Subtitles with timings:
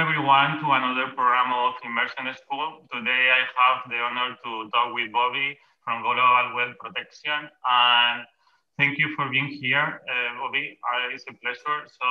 [0.00, 2.88] everyone to another program of Immersion School.
[2.90, 7.50] Today I have the honor to talk with Bobby from Global Wealth Protection.
[7.68, 8.24] And
[8.78, 10.78] thank you for being here, uh, Bobby.
[10.80, 11.84] Uh, it's a pleasure.
[11.84, 12.08] So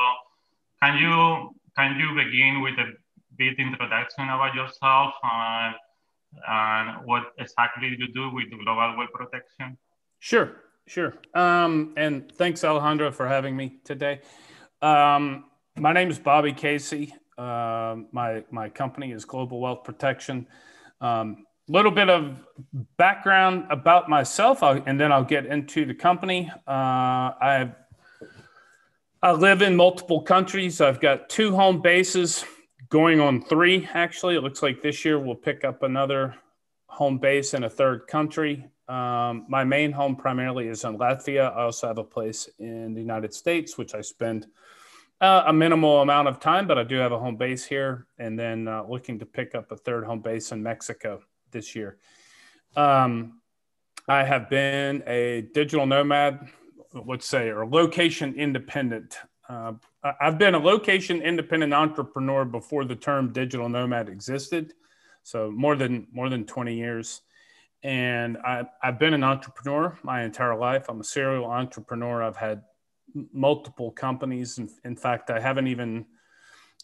[0.83, 2.93] can you can you begin with a
[3.39, 5.75] bit introduction about yourself and,
[6.47, 9.79] and what exactly you do with Global Wealth Protection?
[10.19, 10.51] Sure,
[10.85, 11.15] sure.
[11.33, 14.21] Um, and thanks, Alejandro, for having me today.
[14.79, 15.45] Um,
[15.75, 17.15] my name is Bobby Casey.
[17.39, 20.45] Uh, my my company is Global Wealth Protection.
[20.99, 22.37] A um, little bit of
[22.97, 26.51] background about myself, I'll, and then I'll get into the company.
[26.67, 27.71] Uh, I
[29.23, 30.81] I live in multiple countries.
[30.81, 32.43] I've got two home bases,
[32.89, 34.35] going on three actually.
[34.35, 36.35] It looks like this year we'll pick up another
[36.87, 38.67] home base in a third country.
[38.89, 41.55] Um, my main home primarily is in Latvia.
[41.55, 44.47] I also have a place in the United States, which I spend
[45.21, 48.39] uh, a minimal amount of time, but I do have a home base here, and
[48.39, 51.97] then uh, looking to pick up a third home base in Mexico this year.
[52.75, 53.41] Um,
[54.07, 56.49] I have been a digital nomad,
[56.93, 59.17] let's say, or location independent.
[59.47, 64.73] Uh, I've been a location independent entrepreneur before the term digital nomad existed,
[65.23, 67.21] so more than more than 20 years.
[67.83, 70.85] And I, I've been an entrepreneur my entire life.
[70.89, 72.21] I'm a serial entrepreneur.
[72.21, 72.63] I've had
[73.33, 74.57] multiple companies.
[74.57, 76.05] In, in fact, I haven't even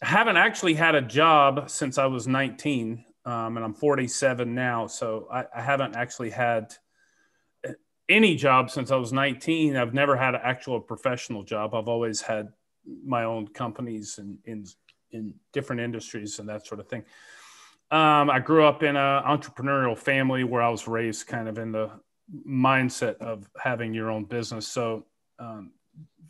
[0.02, 4.86] I haven't actually had a job since I was 19, um, and I'm 47 now.
[4.86, 6.74] So I, I, haven't actually had
[8.08, 9.76] any job since I was 19.
[9.76, 11.74] I've never had an actual professional job.
[11.74, 12.48] I've always had
[13.04, 14.66] my own companies in in,
[15.10, 17.04] in different industries and that sort of thing.
[17.90, 21.72] Um, I grew up in an entrepreneurial family where I was raised kind of in
[21.72, 21.90] the
[22.46, 24.66] mindset of having your own business.
[24.66, 25.06] So
[25.38, 25.70] um,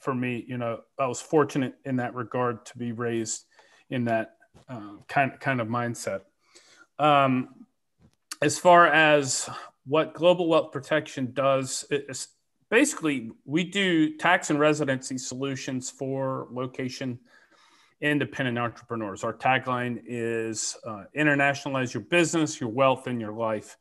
[0.00, 3.44] for me, you know, I was fortunate in that regard to be raised
[3.90, 4.36] in that
[4.68, 6.22] uh, kind kind of mindset.
[6.98, 7.66] Um,
[8.42, 9.48] as far as
[9.86, 11.84] what global wealth protection does,
[12.70, 17.18] basically we do tax and residency solutions for location
[18.00, 19.24] independent entrepreneurs.
[19.24, 23.76] Our tagline is uh, internationalize your business, your wealth, and your life.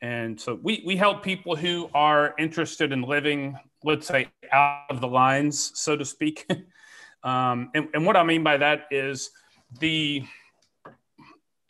[0.00, 5.00] And so we, we help people who are interested in living, let's say, out of
[5.00, 6.46] the lines, so to speak.
[7.24, 9.30] um, and, and what I mean by that is
[9.80, 10.24] the,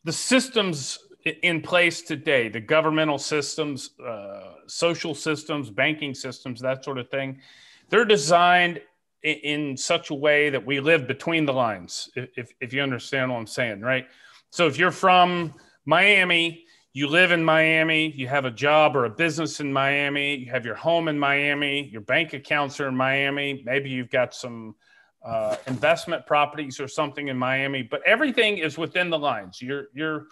[0.05, 0.99] the systems
[1.43, 7.41] in place today, the governmental systems, uh, social systems, banking systems, that sort of thing,
[7.89, 8.81] they're designed
[9.23, 13.31] in, in, such a way that we live between the lines, if, if you understand
[13.31, 14.07] what I'm saying, right?
[14.51, 16.67] So if you're from Miami
[16.99, 20.65] you live in Miami, you have a job or a business in Miami, you have
[20.65, 24.75] your home in Miami, your bank accounts are in Miami, maybe you've got some
[25.25, 29.63] uh, investment properties or something in Miami, but everything is within the lines.
[29.63, 30.27] You're you're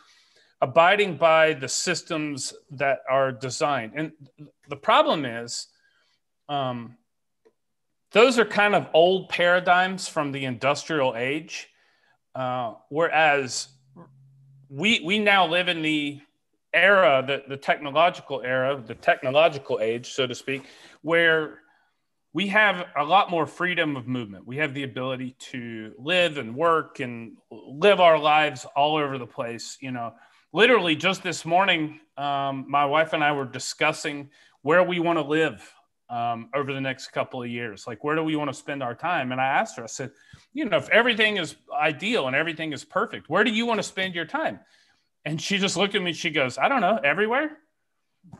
[0.61, 4.11] abiding by the systems that are designed, and
[4.69, 5.69] the problem is,
[6.49, 6.97] um,
[8.11, 11.69] those are kind of old paradigms from the industrial age,
[12.35, 13.69] uh, whereas
[14.69, 16.21] we we now live in the
[16.77, 20.65] era, the, the technological era, the technological age, so to speak,
[21.03, 21.61] where
[22.33, 24.47] we have a lot more freedom of movement.
[24.47, 29.27] We have the ability to live and work and live our lives all over the
[29.27, 29.79] place.
[29.81, 30.13] You know,
[30.53, 34.29] literally just this morning, um, my wife and I were discussing
[34.61, 35.73] where we want to live
[36.11, 37.87] um, over the next couple of years.
[37.87, 39.33] Like, where do we want to spend our time?
[39.33, 40.11] And I asked her, I said,
[40.53, 43.83] you know, if everything is ideal and everything is perfect, where do you want to
[43.83, 44.61] spend your time?
[45.27, 46.13] And she just looked at me.
[46.13, 47.59] She goes, I don't know, everywhere.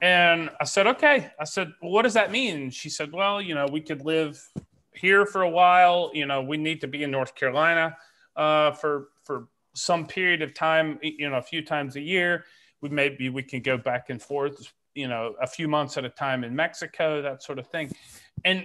[0.01, 1.33] And I said, okay.
[1.39, 2.71] I said, well, what does that mean?
[2.71, 4.41] She said, well, you know, we could live
[4.95, 6.13] here for a while.
[6.15, 7.97] You know, we need to be in North Carolina
[8.37, 10.99] uh, for for some period of time.
[11.03, 12.45] You know, a few times a year.
[12.81, 14.73] We maybe we can go back and forth.
[14.95, 17.93] You know, a few months at a time in Mexico, that sort of thing.
[18.45, 18.65] And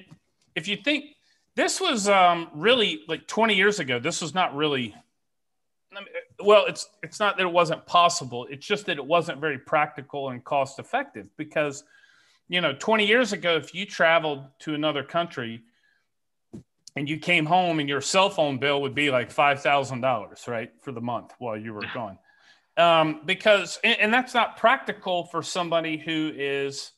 [0.56, 1.16] if you think
[1.56, 4.96] this was um, really like 20 years ago, this was not really
[6.40, 8.48] well, it's it's not that it wasn't possible.
[8.50, 11.84] It's just that it wasn't very practical and cost effective because,
[12.48, 15.64] you know, 20 years ago, if you traveled to another country
[16.96, 20.46] and you came home and your cell phone bill would be like five thousand dollars,
[20.48, 22.18] right, for the month while you were gone,
[22.78, 26.92] um, because and, and, that's not practical for somebody who is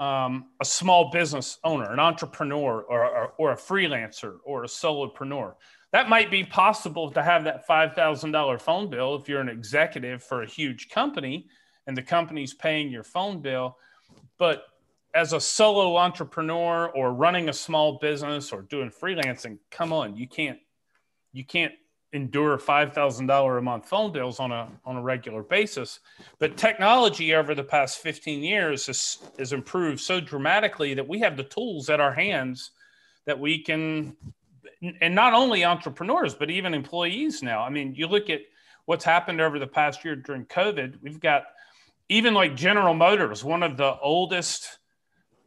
[0.00, 5.54] um, a small business owner, an entrepreneur, or, or, or a freelancer, or a solopreneur
[5.92, 10.42] that might be possible to have that $5,000 phone bill if you're an executive for
[10.42, 11.48] a huge company
[11.86, 13.78] and the company's paying your phone bill.
[14.38, 14.64] But
[15.14, 20.28] as a solo entrepreneur or running a small business or doing freelancing, come on, you
[20.28, 20.58] can't
[21.32, 21.72] you can't
[22.12, 26.00] endure $5,000 a month phone bills on a, on a regular basis.
[26.38, 31.36] But technology over the past 15 years has, has improved so dramatically that we have
[31.36, 32.70] the tools at our hands
[33.26, 34.16] that we can,
[35.02, 37.60] and not only entrepreneurs, but even employees now.
[37.60, 38.40] I mean, you look at
[38.86, 41.44] what's happened over the past year during COVID, we've got
[42.08, 44.78] even like General Motors, one of the oldest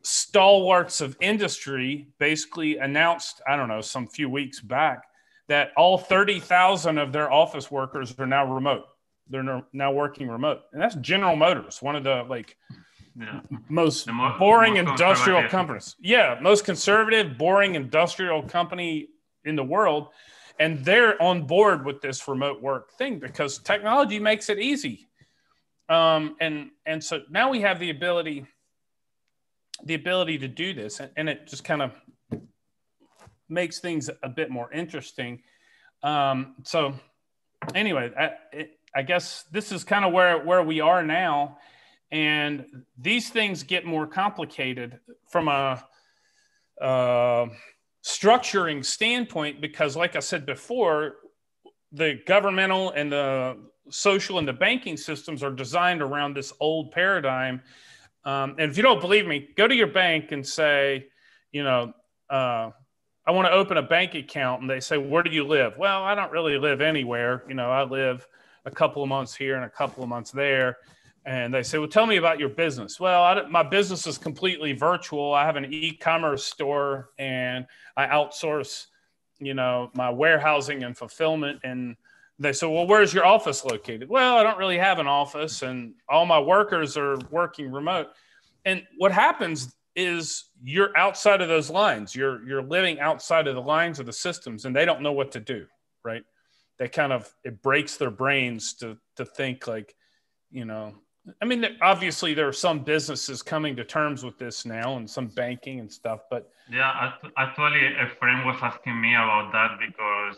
[0.03, 5.05] stalwarts of industry, basically announced, I don't know, some few weeks back
[5.51, 8.85] that all 30,000 of their office workers are now remote.
[9.29, 10.61] They're now working remote.
[10.71, 12.55] And that's General Motors, one of the like
[13.19, 13.41] yeah.
[13.67, 15.97] most more, boring most industrial companies.
[15.99, 19.09] Yeah, most conservative, boring industrial company
[19.43, 20.07] in the world.
[20.57, 25.09] And they're on board with this remote work thing because technology makes it easy.
[25.89, 28.45] Um, and and so now we have the ability
[29.83, 31.91] the ability to do this and, and it just kind of
[33.51, 35.41] makes things a bit more interesting.
[36.03, 36.93] Um, so
[37.75, 41.57] anyway, I, I guess this is kind of where, where we are now.
[42.11, 44.99] And these things get more complicated
[45.29, 45.83] from a
[46.81, 47.47] uh,
[48.03, 51.15] structuring standpoint because, like I said before,
[51.91, 53.57] the governmental and the
[53.89, 57.61] social and the banking systems are designed around this old paradigm.
[58.25, 61.07] Um, and if you don't believe me, go to your bank and say,
[61.51, 61.93] you know,
[62.29, 62.71] uh,
[63.31, 65.77] I want to open a bank account and they say, Where do you live?
[65.77, 67.45] Well, I don't really live anywhere.
[67.47, 68.27] You know, I live
[68.65, 70.79] a couple of months here and a couple of months there.
[71.25, 72.99] And they say, Well, tell me about your business.
[72.99, 75.33] Well, I, my business is completely virtual.
[75.33, 78.87] I have an e commerce store and I outsource,
[79.39, 81.61] you know, my warehousing and fulfillment.
[81.63, 81.95] And
[82.37, 84.09] they say, Well, where's your office located?
[84.09, 88.07] Well, I don't really have an office and all my workers are working remote.
[88.65, 92.15] And what happens is you're outside of those lines.
[92.15, 95.31] You're you're living outside of the lines of the systems, and they don't know what
[95.33, 95.65] to do.
[96.03, 96.23] Right?
[96.79, 99.95] They kind of it breaks their brains to to think like,
[100.49, 100.95] you know.
[101.39, 105.27] I mean, obviously there are some businesses coming to terms with this now, and some
[105.27, 106.21] banking and stuff.
[106.31, 110.37] But yeah, actually, a friend was asking me about that because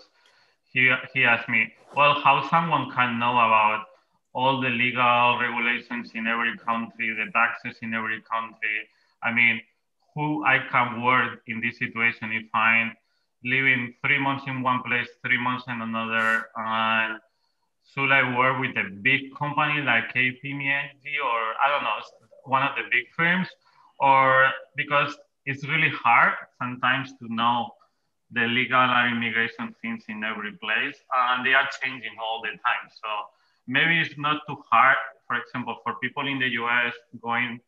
[0.74, 3.86] he he asked me, well, how someone can know about
[4.34, 8.90] all the legal regulations in every country, the taxes in every country,
[9.24, 9.62] I mean,
[10.16, 12.96] who I can work in this situation if I'm
[13.44, 17.20] living three months in one place, three months in another, and
[17.94, 22.00] should I work with a big company like KPMG or I don't know,
[22.46, 23.48] one of the big firms,
[24.00, 25.16] or because
[25.46, 27.72] it's really hard sometimes to know
[28.32, 32.90] the legal and immigration things in every place, and they are changing all the time.
[32.90, 33.10] So
[33.68, 34.98] maybe it's not too hard,
[35.28, 37.60] for example, for people in the US going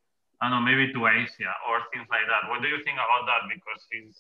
[0.42, 2.50] I don't know, maybe to Asia or things like that.
[2.50, 3.42] What do you think about that?
[3.48, 4.20] Because it's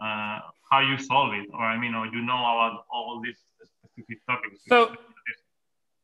[0.00, 0.38] uh,
[0.70, 4.60] how you solve it, or I mean, or you know about all these specific topics.
[4.68, 4.96] So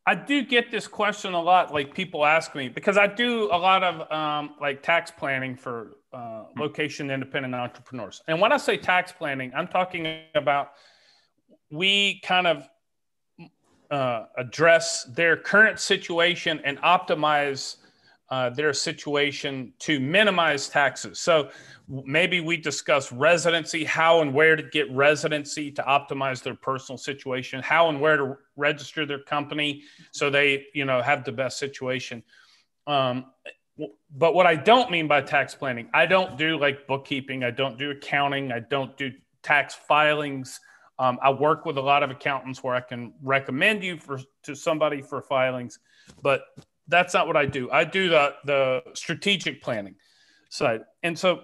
[0.09, 1.73] I do get this question a lot.
[1.73, 5.97] Like people ask me because I do a lot of um, like tax planning for
[6.13, 8.23] uh, location independent entrepreneurs.
[8.29, 10.73] And when I say tax planning, I'm talking about
[11.71, 12.69] we kind of
[13.91, 17.77] uh, address their current situation and optimize
[18.29, 21.21] uh, their situation to minimize taxes.
[21.21, 21.51] So
[21.89, 27.63] maybe we discuss residency, how and where to get residency to optimize their personal situation,
[27.63, 32.23] how and where to register their company so they, you know, have the best situation.
[32.87, 33.27] Um,
[34.17, 37.79] but what I don't mean by tax planning, I don't do like bookkeeping, I don't
[37.79, 40.59] do accounting, I don't do tax filings.
[40.99, 44.57] Um, I work with a lot of accountants where I can recommend you for to
[44.57, 45.79] somebody for filings,
[46.23, 46.43] but
[46.89, 47.71] that's not what I do.
[47.71, 49.97] I do the the strategic planning
[50.49, 51.43] side, and so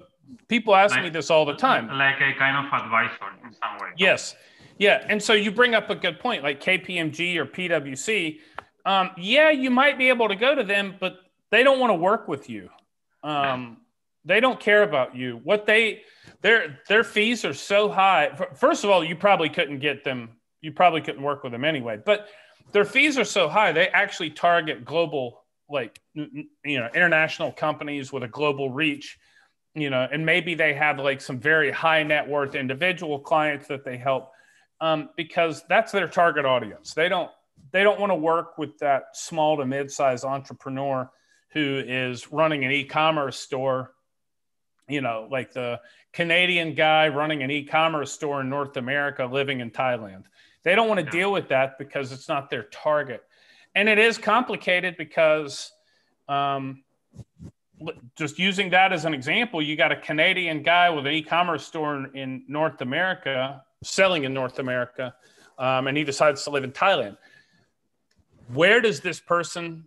[0.49, 3.78] people ask like, me this all the time, like a kind of advisor in some
[3.80, 3.88] way.
[3.96, 4.34] Yes,
[4.78, 8.38] yeah, and so you bring up a good point, like KPMG or PwC.
[8.84, 11.16] Um, yeah, you might be able to go to them, but
[11.50, 12.68] they don't want to work with you.
[13.22, 13.78] Um,
[14.25, 15.40] they don't care about you.
[15.44, 16.02] What they
[16.40, 18.30] their their fees are so high.
[18.54, 20.30] First of all, you probably couldn't get them.
[20.61, 22.28] You probably couldn't work with them anyway, but
[22.72, 28.22] their fees are so high they actually target global like you know international companies with
[28.22, 29.18] a global reach
[29.74, 33.84] you know and maybe they have like some very high net worth individual clients that
[33.84, 34.32] they help
[34.82, 36.92] um, because that's their target audience.
[36.92, 37.30] They don't
[37.70, 41.08] they don't want to work with that small to mid-sized entrepreneur
[41.52, 43.92] who is running an e-commerce store
[44.88, 45.80] you know like the
[46.12, 50.24] canadian guy running an e-commerce store in north america living in thailand
[50.64, 53.23] they don't want to deal with that because it's not their target.
[53.75, 55.73] And it is complicated because
[56.28, 56.83] um,
[58.16, 61.66] just using that as an example, you got a Canadian guy with an e commerce
[61.66, 65.14] store in, North America, selling in North America.
[65.59, 67.16] um, and he decides to live in Thailand.
[68.52, 69.85] Where does this person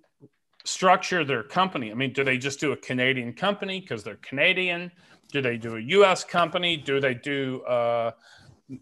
[0.64, 1.92] structure their company?
[1.92, 4.92] I mean, do they just do a Canadian company because they're Canadian?
[5.32, 6.78] Do they do a US company?
[6.78, 8.12] Do they do uh,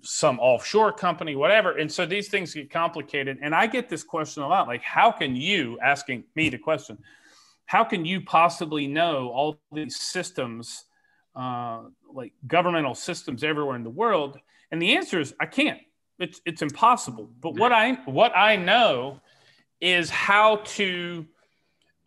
[0.01, 1.77] some offshore company, whatever?
[1.77, 3.39] And so these things get complicated.
[3.41, 6.97] And I get this question a lot like, how can you, asking me the question,
[7.65, 10.85] how can you possibly know all these systems,
[11.35, 14.39] uh, like governmental systems everywhere in the world?
[14.71, 15.79] And the answer is, I can't.
[16.19, 17.29] It's, it's impossible.
[17.41, 19.19] But what I what I know
[19.81, 21.25] is how to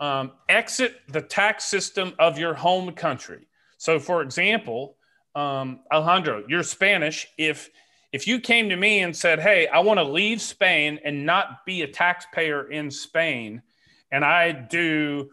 [0.00, 3.48] um, exit the tax system of your home country.
[3.78, 4.96] So, for example,
[5.36, 7.28] um, Alejandro, you're Spanish.
[7.38, 7.70] If
[8.12, 11.66] if you came to me and said, "Hey, I want to leave Spain and not
[11.66, 13.62] be a taxpayer in Spain,"
[14.10, 15.30] and I do,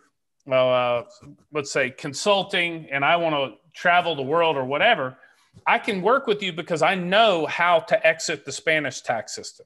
[0.52, 1.04] uh,
[1.54, 5.18] let's say, consulting, and I want to travel the world or whatever,
[5.66, 9.66] I can work with you because I know how to exit the Spanish tax system.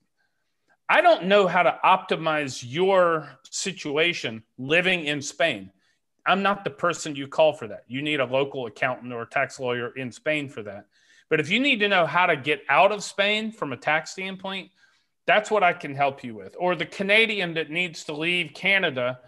[0.88, 5.72] I don't know how to optimize your situation living in Spain.
[6.27, 7.86] I'm not the person you call for that.
[7.88, 10.86] You need a local accountant or tax lawyer in Spain for that.
[11.29, 14.12] But if you need to know how to get out of Spain from a tax
[14.12, 14.72] standpoint,
[15.25, 16.55] that's what I can help you with.
[16.60, 19.19] Or the Canadian that needs to leave Canada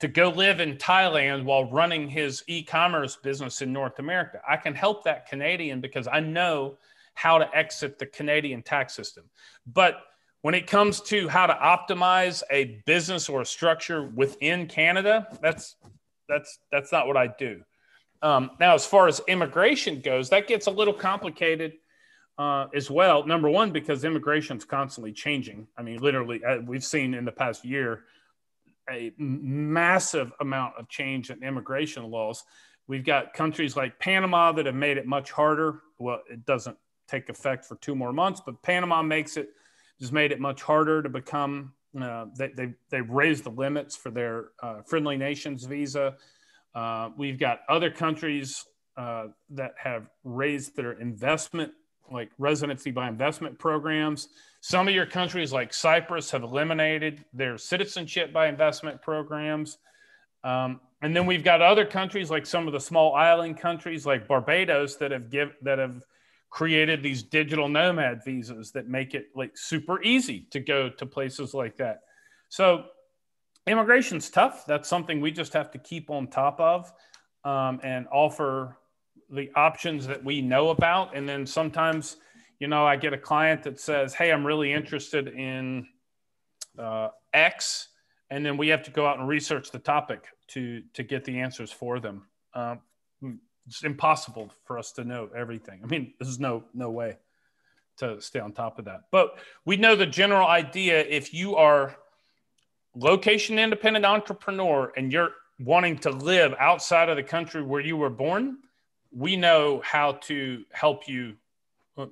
[0.00, 4.40] to go live in Thailand while running his e commerce business in North America.
[4.48, 6.78] I can help that Canadian because I know
[7.14, 9.24] how to exit the Canadian tax system.
[9.66, 10.00] But
[10.42, 15.76] when it comes to how to optimize a business or a structure within Canada, that's
[16.28, 17.62] that's that's not what I do.
[18.22, 21.74] Um, now, as far as immigration goes, that gets a little complicated
[22.36, 23.26] uh, as well.
[23.26, 25.66] Number one, because immigration is constantly changing.
[25.76, 28.04] I mean, literally, uh, we've seen in the past year
[28.90, 32.44] a massive amount of change in immigration laws.
[32.86, 35.82] We've got countries like Panama that have made it much harder.
[35.98, 36.76] Well, it doesn't
[37.06, 39.50] take effect for two more months, but Panama makes it
[40.00, 41.72] just made it much harder to become.
[42.00, 46.16] Uh, they, they they've raised the limits for their uh, friendly nations visa.
[46.74, 48.64] Uh, we've got other countries
[48.96, 51.72] uh, that have raised their investment,
[52.10, 54.28] like residency by investment programs.
[54.60, 59.78] Some of your countries, like Cyprus, have eliminated their citizenship by investment programs.
[60.44, 64.26] Um, and then we've got other countries, like some of the small island countries, like
[64.26, 66.02] Barbados, that have give that have
[66.50, 71.54] created these digital nomad visas that make it like super easy to go to places
[71.54, 72.00] like that.
[72.48, 72.86] So
[73.66, 74.64] immigration's tough.
[74.66, 76.92] That's something we just have to keep on top of
[77.44, 78.78] um, and offer
[79.30, 81.14] the options that we know about.
[81.14, 82.16] And then sometimes,
[82.60, 85.86] you know, I get a client that says, "Hey, I'm really interested in
[86.78, 87.88] uh, X,"
[88.30, 91.40] and then we have to go out and research the topic to to get the
[91.40, 92.26] answers for them.
[92.54, 92.80] Um,
[93.68, 95.80] it's impossible for us to know everything.
[95.84, 97.18] I mean, there's no no way
[97.98, 99.02] to stay on top of that.
[99.10, 101.96] But we know the general idea if you are
[102.94, 108.10] location independent entrepreneur and you're wanting to live outside of the country where you were
[108.10, 108.58] born,
[109.12, 111.34] we know how to help you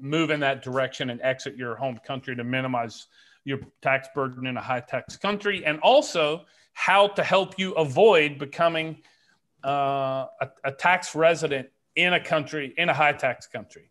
[0.01, 3.07] move in that direction and exit your home country to minimize
[3.45, 8.39] your tax burden in a high tax country and also how to help you avoid
[8.39, 8.99] becoming
[9.67, 13.91] uh, a, a, tax resident in a country in a high tax country.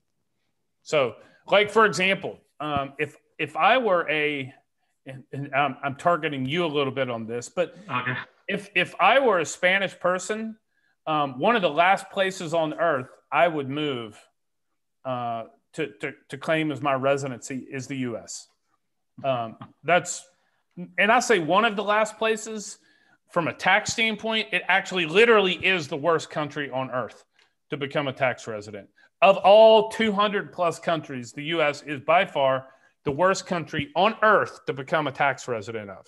[0.83, 1.15] So,
[1.47, 4.53] like for example, um, if if I were a,
[5.05, 8.13] and, and I'm, I'm, targeting you a little bit on this, but okay.
[8.47, 10.55] if if I were a Spanish person,
[11.07, 14.17] um, one of the last places on earth I would move
[15.03, 18.47] uh, to, to to claim as my residency is the U.S.
[19.25, 20.25] Um, that's
[20.97, 22.77] and I say one of the last places
[23.29, 27.25] from a tax standpoint, it actually literally is the worst country on earth
[27.69, 28.87] to become a tax resident.
[29.21, 32.67] Of all 200 plus countries, the US is by far
[33.03, 36.05] the worst country on earth to become a tax resident of.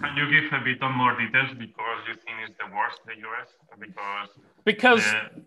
[0.00, 3.48] Can you give a bit more details because you think it's the worst, the US?
[3.78, 4.22] Because
[4.64, 5.42] because the...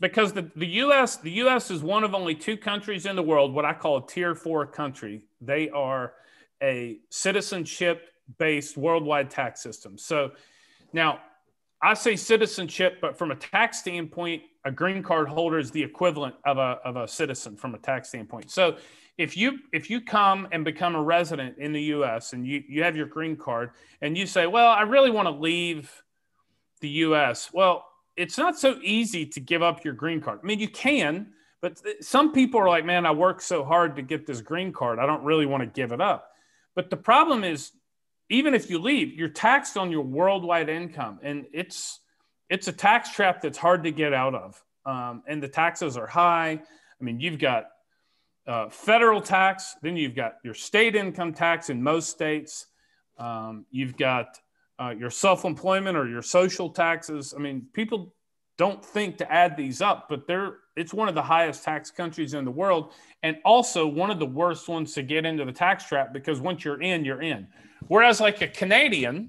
[0.00, 3.52] because the, the US the US is one of only two countries in the world,
[3.52, 5.24] what I call a tier four country.
[5.40, 6.14] They are
[6.62, 9.98] a citizenship based worldwide tax system.
[9.98, 10.32] So
[10.92, 11.20] now
[11.80, 16.36] I say citizenship, but from a tax standpoint, a green card holder is the equivalent
[16.44, 18.50] of a, of a citizen from a tax standpoint.
[18.50, 18.76] So
[19.18, 22.82] if you if you come and become a resident in the US and you, you
[22.82, 23.70] have your green card
[24.00, 26.02] and you say, well, I really want to leave
[26.80, 27.86] the US, well,
[28.16, 30.40] it's not so easy to give up your green card.
[30.42, 34.02] I mean, you can, but some people are like, man, I worked so hard to
[34.02, 34.98] get this green card.
[34.98, 36.30] I don't really want to give it up.
[36.74, 37.72] But the problem is
[38.32, 42.00] even if you leave, you're taxed on your worldwide income, and it's
[42.48, 44.62] it's a tax trap that's hard to get out of.
[44.84, 46.50] Um, and the taxes are high.
[46.52, 47.66] I mean, you've got
[48.46, 52.66] uh, federal tax, then you've got your state income tax in most states.
[53.18, 54.38] Um, you've got
[54.80, 57.34] uh, your self employment or your social taxes.
[57.36, 58.14] I mean, people
[58.56, 62.32] don't think to add these up, but they're it's one of the highest tax countries
[62.32, 65.86] in the world, and also one of the worst ones to get into the tax
[65.86, 67.46] trap because once you're in, you're in.
[67.88, 69.28] Whereas, like a Canadian,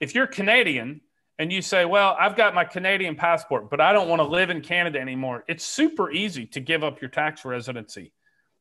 [0.00, 1.00] if you're Canadian
[1.38, 4.50] and you say, Well, I've got my Canadian passport, but I don't want to live
[4.50, 8.12] in Canada anymore, it's super easy to give up your tax residency.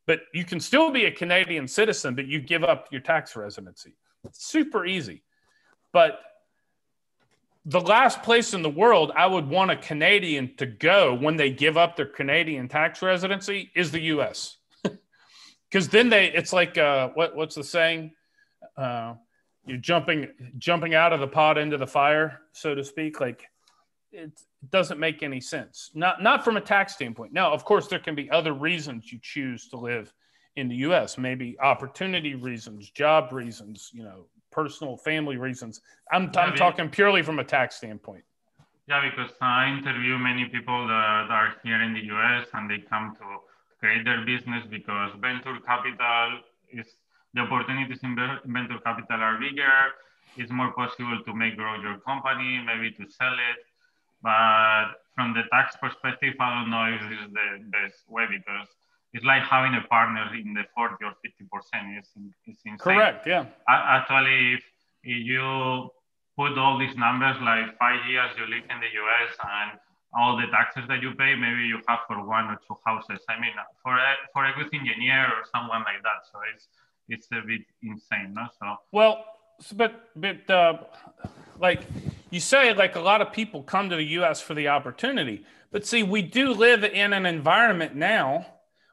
[0.07, 3.93] But you can still be a Canadian citizen, but you give up your tax residency.
[4.23, 5.21] It's super easy.
[5.93, 6.19] But
[7.65, 11.51] the last place in the world I would want a Canadian to go when they
[11.51, 14.57] give up their Canadian tax residency is the US.
[15.69, 18.11] Because then they, it's like, uh, what, what's the saying?
[18.77, 19.15] Uh,
[19.65, 23.19] you're jumping, jumping out of the pot into the fire, so to speak.
[23.19, 23.45] Like
[24.11, 24.31] it
[24.69, 25.91] doesn't make any sense.
[25.93, 27.33] Not, not from a tax standpoint.
[27.33, 30.13] Now, of course, there can be other reasons you choose to live
[30.55, 35.81] in the US, maybe opportunity reasons, job reasons, you know, personal family reasons.
[36.11, 38.23] I'm, I'm talking purely from a tax standpoint.
[38.87, 43.15] Yeah, because I interview many people that are here in the US and they come
[43.19, 43.25] to
[43.79, 46.39] create their business because venture capital
[46.71, 46.87] is
[47.33, 49.93] the opportunities in venture capital are bigger.
[50.37, 53.65] It's more possible to make grow your company, maybe to sell it.
[54.21, 58.67] But from the tax perspective, I don't know if this is the best way because
[59.13, 61.97] it's like having a partner in the 40 or 50 percent.
[61.97, 62.09] It's,
[62.45, 62.77] it's insane.
[62.77, 63.25] Correct.
[63.25, 63.45] Yeah.
[63.67, 64.63] Actually, if,
[65.03, 65.89] if you
[66.37, 69.79] put all these numbers, like five years you live in the US and
[70.13, 73.21] all the taxes that you pay, maybe you have for one or two houses.
[73.29, 76.25] I mean, for a, for a good engineer or someone like that.
[76.31, 76.67] So it's
[77.09, 78.47] it's a bit insane, no?
[78.59, 79.25] So well,
[79.75, 80.77] but but uh,
[81.59, 81.81] like
[82.29, 84.41] you say, like a lot of people come to the U.S.
[84.41, 88.45] for the opportunity, but see, we do live in an environment now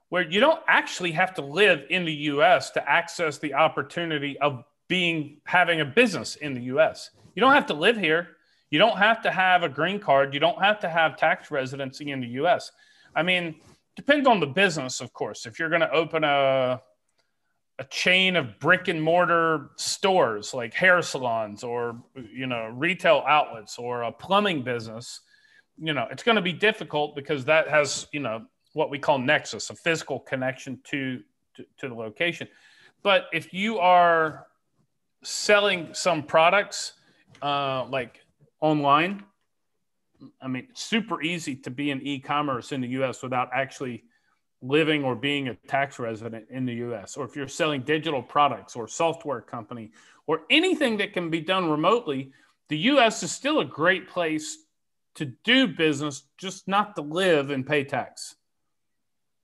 [0.08, 4.64] where you don't actually have to live in the US to access the opportunity of
[4.88, 7.10] being having a business in the US.
[7.34, 8.28] You don't have to live here.
[8.70, 10.32] You don't have to have a green card.
[10.32, 12.70] You don't have to have tax residency in the US.
[13.14, 13.56] I mean,
[13.96, 15.46] depends on the business, of course.
[15.46, 16.80] If you're going to open a
[17.78, 22.00] a chain of brick and mortar stores like hair salons or
[22.32, 25.20] you know retail outlets or a plumbing business
[25.78, 28.40] you know it's going to be difficult because that has you know
[28.76, 31.22] what we call nexus, a physical connection to,
[31.54, 32.46] to, to the location.
[33.02, 34.48] But if you are
[35.24, 36.92] selling some products
[37.40, 38.20] uh, like
[38.60, 39.24] online,
[40.42, 43.22] I mean, super easy to be in e-commerce in the U.S.
[43.22, 44.04] without actually
[44.62, 47.16] living or being a tax resident in the U.S.
[47.16, 49.92] Or if you're selling digital products or software company
[50.26, 52.32] or anything that can be done remotely,
[52.68, 53.22] the U.S.
[53.22, 54.58] is still a great place
[55.16, 58.36] to do business, just not to live and pay tax.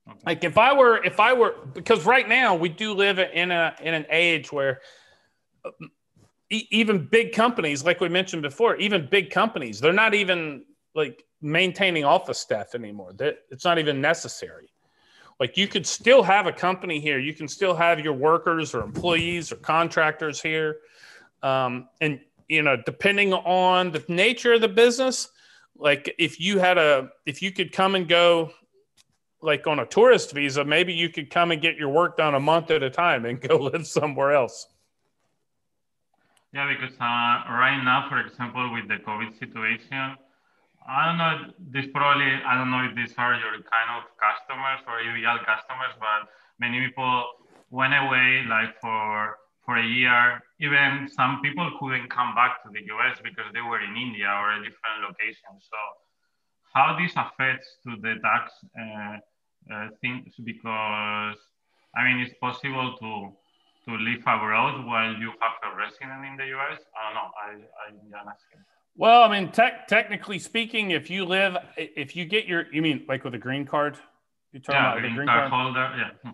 [0.09, 0.19] Okay.
[0.27, 3.75] Like if I were, if I were, because right now we do live in a
[3.81, 4.81] in an age where
[6.51, 12.05] even big companies, like we mentioned before, even big companies, they're not even like maintaining
[12.05, 13.13] office staff anymore.
[13.15, 14.69] That it's not even necessary.
[15.43, 17.19] Like you could still have a company here.
[17.19, 20.77] You can still have your workers or employees or contractors here,
[21.43, 25.33] um, and you know, depending on the nature of the business,
[25.77, 28.53] like if you had a, if you could come and go
[29.41, 32.41] like on a tourist visa, maybe you could come and get your work done a
[32.41, 34.69] month at a time and go live somewhere else.
[36.55, 40.17] Yeah, because uh, right now, for example, with the COVID situation,
[40.89, 41.53] I don't know.
[41.71, 45.95] This probably I don't know if these are your kind of customers or ideal customers,
[45.99, 47.25] but many people
[47.71, 50.43] went away like for for a year.
[50.61, 54.53] Even some people couldn't come back to the US because they were in India or
[54.53, 55.53] a different location.
[55.61, 55.79] So,
[56.75, 58.53] how this affects to the tax?
[58.79, 59.19] Uh,
[59.71, 61.37] uh, things because
[61.95, 63.31] I mean it's possible to
[63.87, 66.81] to live abroad while you have a resident in the US.
[66.97, 67.31] I don't know.
[67.39, 67.51] I
[68.19, 68.63] I'm asking.
[68.97, 73.05] Well, I mean, te- technically speaking, if you live, if you get your, you mean
[73.09, 73.97] like with a green card?
[74.53, 76.11] You're talking yeah, about green, green card, card holder.
[76.25, 76.33] Yeah.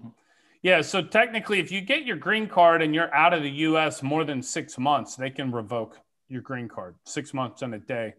[0.63, 0.83] yeah.
[0.83, 4.03] So technically, if you get your green card and you're out of the U.S.
[4.03, 6.97] more than six months, they can revoke your green card.
[7.05, 8.15] Six months and a day.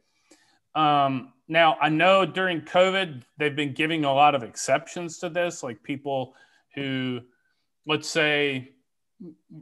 [0.74, 5.64] Um, now, I know during COVID, they've been giving a lot of exceptions to this,
[5.64, 6.36] like people
[6.76, 7.20] who,
[7.86, 8.72] let's say,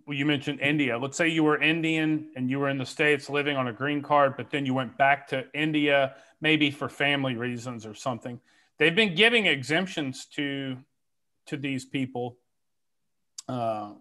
[0.07, 0.97] you mentioned India.
[0.97, 4.01] Let's say you were Indian and you were in the States living on a green
[4.01, 8.39] card, but then you went back to India, maybe for family reasons or something.
[8.77, 10.77] They've been giving exemptions to
[11.47, 12.37] to these people
[13.47, 13.93] uh,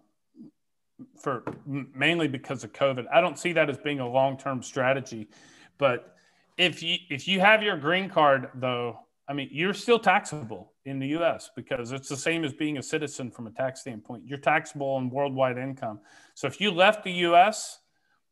[1.21, 3.05] for mainly because of COVID.
[3.11, 5.29] I don't see that as being a long term strategy,
[5.77, 6.15] but
[6.57, 10.99] if you if you have your green card though, I mean, you're still taxable in
[10.99, 14.23] the US because it's the same as being a citizen from a tax standpoint.
[14.25, 15.99] You're taxable on worldwide income.
[16.33, 17.79] So if you left the US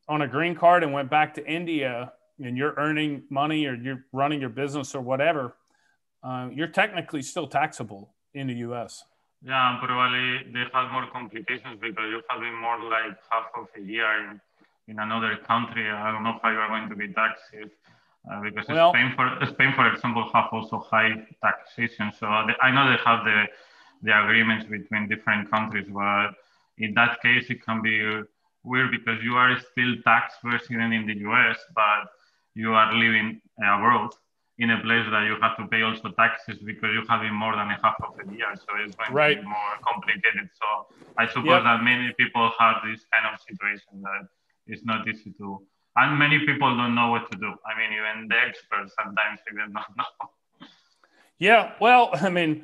[0.07, 4.05] on a green card and went back to India and you're earning money or you're
[4.13, 5.57] running your business or whatever,
[6.23, 9.03] uh, you're technically still taxable in the US.
[9.43, 14.09] Yeah, probably they have more complications because you're having more like half of a year
[14.23, 14.41] in,
[14.87, 15.89] in another country.
[15.89, 17.43] I don't know how you are going to be taxed
[18.31, 22.11] uh, because well, Spain, for Spain, for example, have also high taxation.
[22.19, 23.45] So they, I know they have the
[24.03, 26.31] the agreements between different countries, but
[26.77, 28.21] in that case, it can be
[28.63, 32.09] weird because you are still tax resident in the U.S., but
[32.53, 34.11] you are living abroad
[34.57, 37.69] in a place that you have to pay also taxes because you're having more than
[37.69, 38.55] a half of a year.
[38.55, 39.35] So it's going right.
[39.35, 40.49] to be more complicated.
[40.53, 41.63] So I suppose yep.
[41.63, 44.27] that many people have this kind of situation that
[44.67, 45.61] it's not easy to
[45.95, 47.53] and many people don't know what to do.
[47.65, 50.29] I mean, even the experts sometimes even don't know.
[51.37, 52.63] Yeah, well, I mean,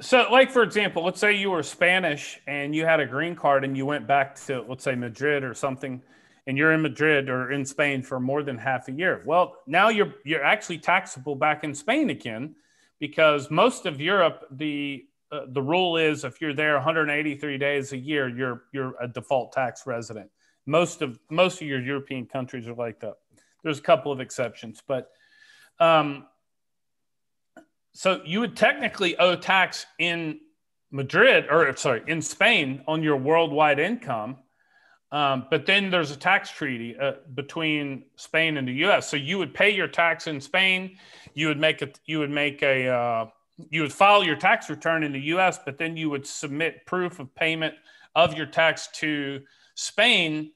[0.00, 3.64] so like for example, let's say you were Spanish and you had a green card
[3.64, 6.02] and you went back to let's say Madrid or something,
[6.46, 9.22] and you're in Madrid or in Spain for more than half a year.
[9.24, 12.56] Well, now you're you're actually taxable back in Spain again,
[12.98, 17.96] because most of Europe the uh, the rule is if you're there 183 days a
[17.96, 20.30] year, you're you're a default tax resident.
[20.66, 23.14] Most of most of your European countries are like that.
[23.62, 25.10] There's a couple of exceptions, but
[25.80, 26.26] um,
[27.92, 30.40] so you would technically owe tax in
[30.90, 34.36] Madrid or sorry in Spain on your worldwide income.
[35.10, 39.10] Um, but then there's a tax treaty uh, between Spain and the U.S.
[39.10, 40.96] So you would pay your tax in Spain.
[41.34, 43.26] You would make a you would make a uh,
[43.70, 45.58] you would file your tax return in the U.S.
[45.62, 47.74] But then you would submit proof of payment
[48.14, 49.42] of your tax to
[49.74, 50.52] Spain,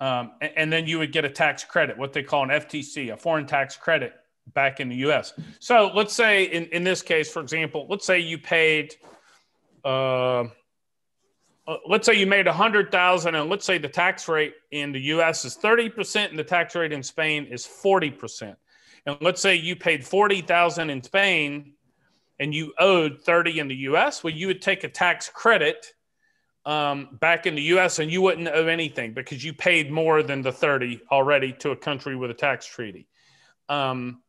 [0.00, 3.12] um, and, and, then you would get a tax credit, what they call an FTC,
[3.12, 4.12] a foreign tax credit
[4.52, 5.32] back in the US.
[5.60, 8.96] So let's say in, in this case, for example, let's say you paid,
[9.84, 14.54] uh, uh let's say you made a hundred thousand and let's say the tax rate
[14.72, 18.56] in the US is 30% and the tax rate in Spain is 40%.
[19.06, 21.74] And let's say you paid 40,000 in Spain
[22.38, 25.94] and you owed 30 in the US, well, you would take a tax credit
[26.64, 30.42] um, back in the US and you wouldn't owe anything because you paid more than
[30.42, 33.08] the 30 already to a country with a tax treaty.
[33.68, 34.22] Um,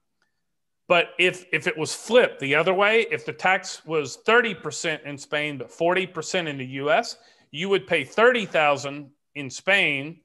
[0.87, 5.17] but if, if it was flipped the other way, if the tax was 30% in
[5.17, 7.17] Spain, but 40% in the US,
[7.51, 10.19] you would pay 30,000 in Spain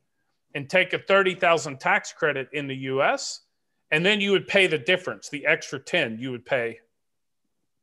[0.54, 3.40] and take a 30,000 tax credit in the US.
[3.90, 6.80] And then you would pay the difference, the extra 10 you would pay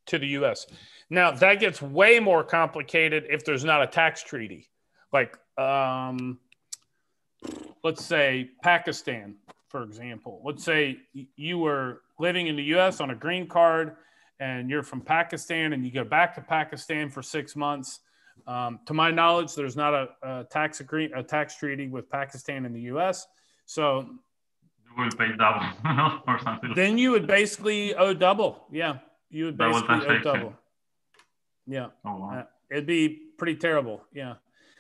[0.08, 0.68] to the US.
[1.10, 4.70] Now that gets way more complicated if there's not a tax treaty.
[5.14, 6.40] Like, um,
[7.84, 9.36] let's say Pakistan,
[9.70, 10.42] for example.
[10.44, 13.00] Let's say you were living in the U.S.
[13.00, 13.96] on a green card,
[14.40, 18.00] and you're from Pakistan, and you go back to Pakistan for six months.
[18.48, 22.66] Um, to my knowledge, there's not a, a tax agree a tax treaty with Pakistan
[22.66, 23.28] and the U.S.
[23.66, 24.10] So
[24.98, 26.74] will pay double or something.
[26.76, 28.66] Then you would basically owe double.
[28.72, 28.98] Yeah,
[29.30, 30.54] you would basically owe double.
[31.68, 31.88] Yeah.
[32.06, 32.40] Oh, wow.
[32.40, 34.04] uh, it'd be pretty terrible.
[34.14, 34.36] Yeah.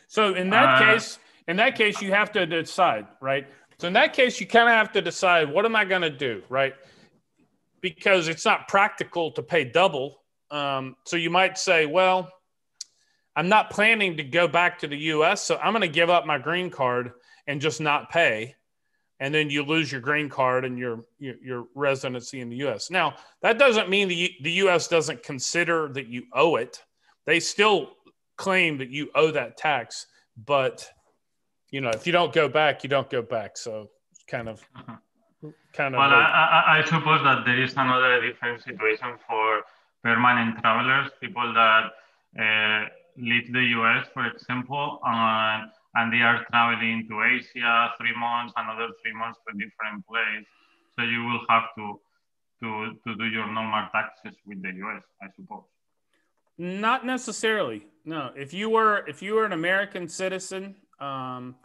[0.08, 3.48] So in that uh, case, in that case, you have to decide, right?
[3.80, 6.10] So in that case, you kind of have to decide what am I going to
[6.10, 6.74] do, right?
[7.82, 10.22] Because it's not practical to pay double.
[10.52, 12.30] Um, so you might say, well,
[13.36, 16.26] I'm not planning to go back to the U.S., so I'm going to give up
[16.26, 17.12] my green card
[17.48, 18.56] and just not pay
[19.20, 22.92] and then you lose your green card and your, your, your residency in the U.S.
[22.92, 24.88] Now that doesn't mean the the U.S.
[24.88, 26.84] doesn't consider that you owe it.
[27.26, 27.92] They still
[28.38, 30.08] claim that you owe that tax,
[30.46, 30.90] but
[31.70, 33.58] you know if you don't go back, you don't go back.
[33.58, 33.90] So
[34.28, 34.62] kind of
[35.74, 36.00] kind of.
[36.00, 39.64] Well, like, I, I suppose that there is another different situation for
[40.04, 41.92] permanent travelers, people that
[42.40, 44.08] uh, leave the U.S.
[44.14, 49.56] for example, and and they are traveling to Asia three months, another three months to
[49.56, 50.46] a different place.
[50.96, 52.00] So you will have to
[52.62, 55.64] to to do your normal taxes with the US, I suppose.
[56.58, 57.88] Not necessarily.
[58.06, 58.32] No.
[58.36, 61.56] If you were if you were an American citizen, um,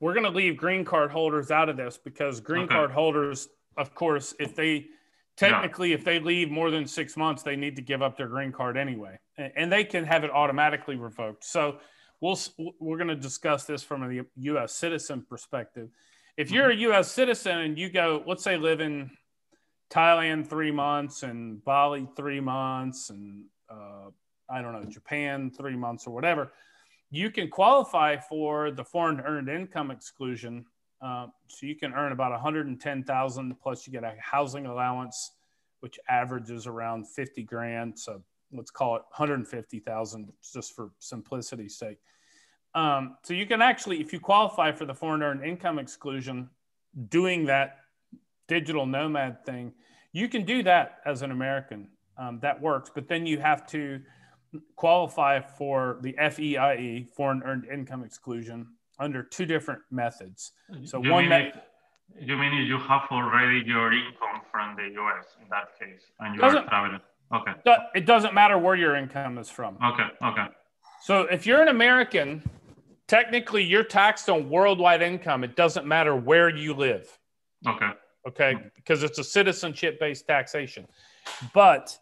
[0.00, 2.74] we're going to leave green card holders out of this because green okay.
[2.74, 4.86] card holders, of course, if they
[5.36, 5.94] technically yeah.
[5.94, 8.76] if they leave more than six months, they need to give up their green card
[8.76, 11.44] anyway, and they can have it automatically revoked.
[11.44, 11.78] So
[12.20, 12.38] we'll
[12.78, 14.72] we're going to discuss this from a U.S.
[14.74, 15.88] citizen perspective.
[16.36, 16.92] If you're a mm-hmm.
[16.92, 17.10] U.S.
[17.10, 19.10] citizen and you go, let's say, live in
[19.90, 24.10] Thailand three months and Bali three months and uh,
[24.50, 26.52] I don't know Japan three months or whatever,
[27.10, 30.64] you can qualify for the foreign earned income exclusion.
[31.00, 35.32] Uh, so you can earn about 110,000 plus you get a housing allowance
[35.80, 37.98] which averages around 50 grand.
[37.98, 38.22] So
[38.52, 41.98] let's call it 150,000 just for simplicity's sake.
[42.74, 46.50] Um, so you can actually, if you qualify for the foreign earned income exclusion,
[47.08, 47.78] doing that
[48.46, 49.72] digital nomad thing,
[50.12, 51.88] you can do that as an American.
[52.16, 54.00] Um, that works, but then you have to
[54.76, 58.66] qualify for the FEIE, foreign earned income exclusion,
[58.98, 60.52] under two different methods.
[60.84, 61.54] So you one if,
[62.18, 66.42] you mean you have already your income from the US in that case, and you
[66.42, 67.00] are traveling.
[67.32, 67.52] Okay.
[67.94, 69.76] It doesn't matter where your income is from.
[69.84, 70.08] Okay.
[70.22, 70.46] Okay.
[71.02, 72.42] So if you're an American,
[73.06, 75.44] technically you're taxed on worldwide income.
[75.44, 77.18] It doesn't matter where you live.
[77.66, 77.90] Okay.
[78.26, 80.86] Okay, because it's a citizenship-based taxation,
[81.54, 81.96] but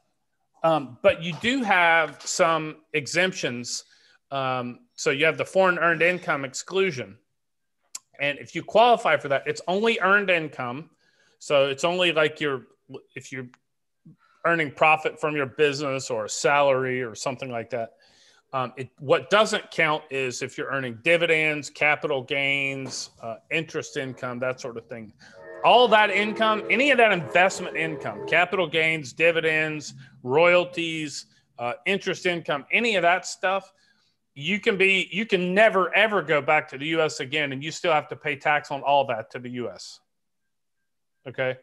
[0.65, 3.85] um, but you do have some exemptions.
[4.33, 7.17] Um, so you have the foreign earned income exclusion,
[8.19, 10.91] and if you qualify for that, it's only earned income.
[11.39, 12.63] So it's only like you're
[13.15, 13.47] if you're
[14.47, 17.95] earning profit from your business or a salary or something like that.
[18.53, 24.39] Um, it, what doesn't count is if you're earning dividends, capital gains, uh, interest income,
[24.39, 25.13] that sort of thing.
[25.65, 31.27] All that income, any of that investment income, capital gains, dividends, royalties,
[31.59, 33.73] uh, interest income, any of that stuff,
[34.35, 37.21] you can be, you can never ever go back to the U.S.
[37.21, 40.01] again, and you still have to pay tax on all that to the U.S.
[41.27, 41.57] Okay,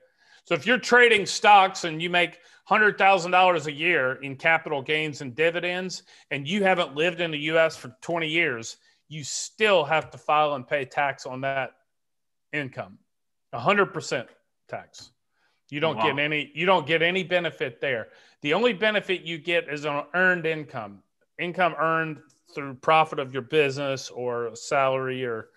[0.46, 5.36] so if you're trading stocks and you make $100,000 a year in capital gains and
[5.36, 8.78] dividends, and you haven't lived in the US for 20 years,
[9.10, 11.72] you still have to file and pay tax on that
[12.52, 12.98] income
[13.54, 14.28] 100%
[14.68, 15.12] tax.
[15.70, 16.04] You don't wow.
[16.04, 18.10] get any you don't get any benefit there.
[18.42, 21.02] The only benefit you get is on earned income.
[21.40, 22.20] Income earned
[22.54, 25.50] through profit of your business or salary or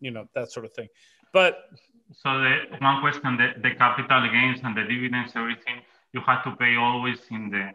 [0.00, 0.88] you know that sort of thing.
[1.32, 1.64] But
[2.12, 6.52] so the one question the, the capital gains and the dividends everything you have to
[6.56, 7.72] pay always in the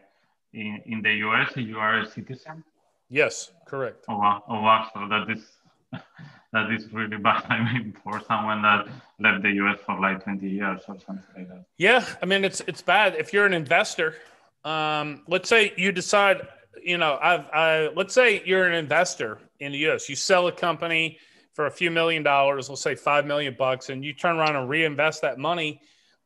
[0.54, 2.64] in, in the US if you are a citizen?
[3.10, 4.06] Yes, correct.
[4.08, 4.90] Oh wow, oh wow.
[4.94, 5.44] So that is
[6.54, 7.44] that is really bad.
[7.50, 8.88] I mean, for someone that
[9.20, 11.66] left the US for like 20 years or something like that.
[11.78, 13.16] Yeah, I mean it's it's bad.
[13.16, 14.16] If you're an investor,
[14.64, 16.48] um, let's say you decide,
[16.82, 20.10] you know, I've I let's say you're an investor in the US.
[20.10, 21.20] You sell a company
[21.62, 24.68] for a few million dollars, let's say five million bucks, and you turn around and
[24.68, 25.80] reinvest that money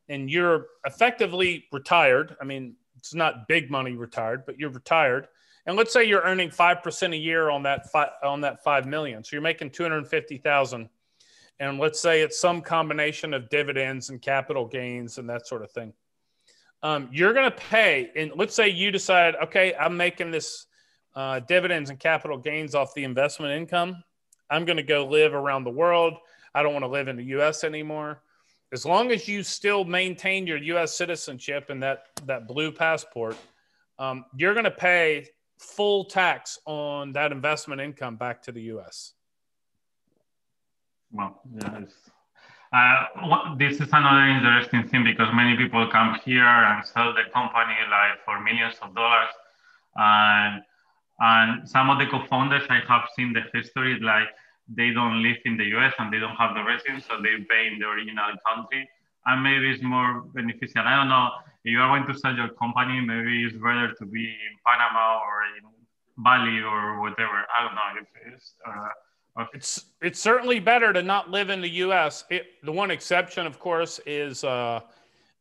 [0.08, 2.34] and you're effectively retired.
[2.40, 5.28] I mean, it's not big money retired, but you're retired.
[5.66, 9.22] And let's say you're earning 5% a year on that five, on that 5 million.
[9.22, 10.88] So you're making 250,000
[11.60, 15.70] and let's say it's some combination of dividends and capital gains and that sort of
[15.70, 15.92] thing.
[16.82, 20.64] Um, you're going to pay, and let's say you decide, okay, I'm making this
[21.14, 24.02] uh, dividends and capital gains off the investment income.
[24.50, 26.14] I'm going to go live around the world.
[26.54, 28.20] I don't want to live in the US anymore
[28.72, 30.96] as long as you still maintain your U.S.
[30.96, 33.36] citizenship and that that blue passport,
[33.98, 35.28] um, you're going to pay
[35.58, 39.12] full tax on that investment income back to the U.S.
[41.12, 41.92] Well, yes.
[42.72, 47.76] Uh, this is another interesting thing because many people come here and sell the company
[47.88, 49.30] like for millions of dollars,
[49.94, 50.62] and
[51.20, 54.28] and some of the co-founders I have seen the history like
[54.68, 57.68] they don't live in the US and they don't have the residence, so they pay
[57.72, 58.88] in the original country.
[59.24, 60.82] And maybe it's more beneficial.
[60.82, 61.30] I don't know.
[61.64, 65.18] If you are going to sell your company, maybe it's better to be in Panama
[65.18, 65.64] or in
[66.18, 67.44] Bali or whatever.
[67.54, 68.54] I don't know if it's.
[68.66, 68.88] Uh,
[69.52, 72.24] it's it's certainly better to not live in the U.S.
[72.30, 74.80] It, the one exception, of course, is uh,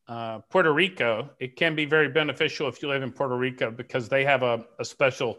[0.07, 1.29] uh, Puerto Rico.
[1.39, 4.65] It can be very beneficial if you live in Puerto Rico because they have a,
[4.79, 5.37] a special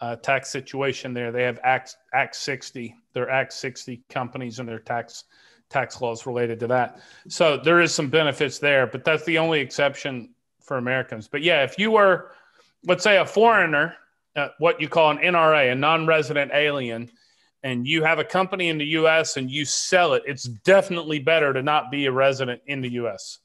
[0.00, 1.32] uh, tax situation there.
[1.32, 2.94] They have Act Act 60.
[3.12, 5.24] Their Act 60 companies and their tax
[5.68, 7.00] tax laws related to that.
[7.28, 11.28] So there is some benefits there, but that's the only exception for Americans.
[11.28, 12.30] But yeah, if you were,
[12.84, 13.96] let's say, a foreigner,
[14.36, 17.10] uh, what you call an NRA, a non-resident alien,
[17.62, 19.36] and you have a company in the U.S.
[19.36, 23.38] and you sell it, it's definitely better to not be a resident in the U.S.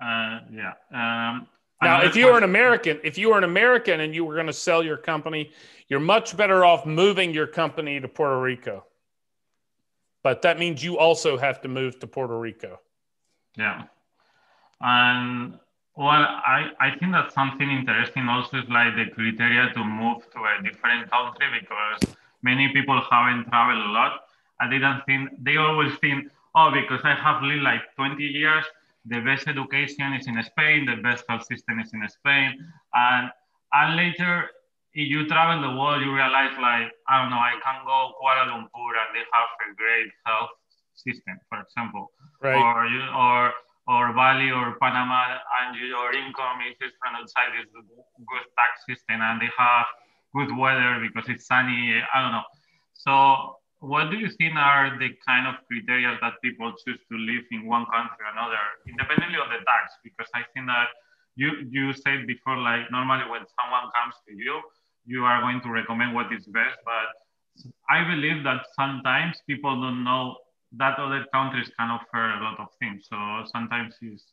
[0.00, 0.74] Uh, yeah.
[0.92, 1.48] Um,
[1.82, 4.46] now, if you were an American, if you were an American and you were going
[4.46, 5.50] to sell your company,
[5.88, 8.84] you're much better off moving your company to Puerto Rico.
[10.22, 12.80] But that means you also have to move to Puerto Rico.
[13.56, 13.84] Yeah.
[14.80, 15.58] And
[15.96, 20.38] well, I, I think that something interesting also is like the criteria to move to
[20.40, 24.20] a different country because many people haven't traveled a lot.
[24.60, 28.64] I don't think, they always think, oh, because I have lived like 20 years,
[29.08, 32.58] the best education is in Spain, the best health system is in Spain.
[32.94, 33.30] And,
[33.72, 34.50] and later,
[34.94, 38.50] if you travel the world, you realize like, I don't know, I can go Kuala
[38.50, 40.50] Lumpur and they have a great health
[40.94, 42.10] system, for example.
[42.42, 42.56] Right.
[42.56, 43.52] Or, you, or,
[43.86, 49.40] or Bali or Panama and your income is from outside this good tax system and
[49.40, 49.86] they have
[50.34, 52.02] good weather because it's sunny.
[52.12, 52.48] I don't know.
[52.94, 57.44] So what do you think are the kind of criteria that people choose to live
[57.50, 58.58] in one country or another,
[58.88, 59.94] independently of the tax?
[60.02, 60.88] Because I think that
[61.36, 64.62] you you said before, like normally when someone comes to you,
[65.04, 67.08] you are going to recommend what is best, but
[67.88, 70.36] I believe that sometimes people don't know
[70.72, 73.06] that other countries can offer a lot of things.
[73.08, 73.16] So
[73.52, 74.24] sometimes it's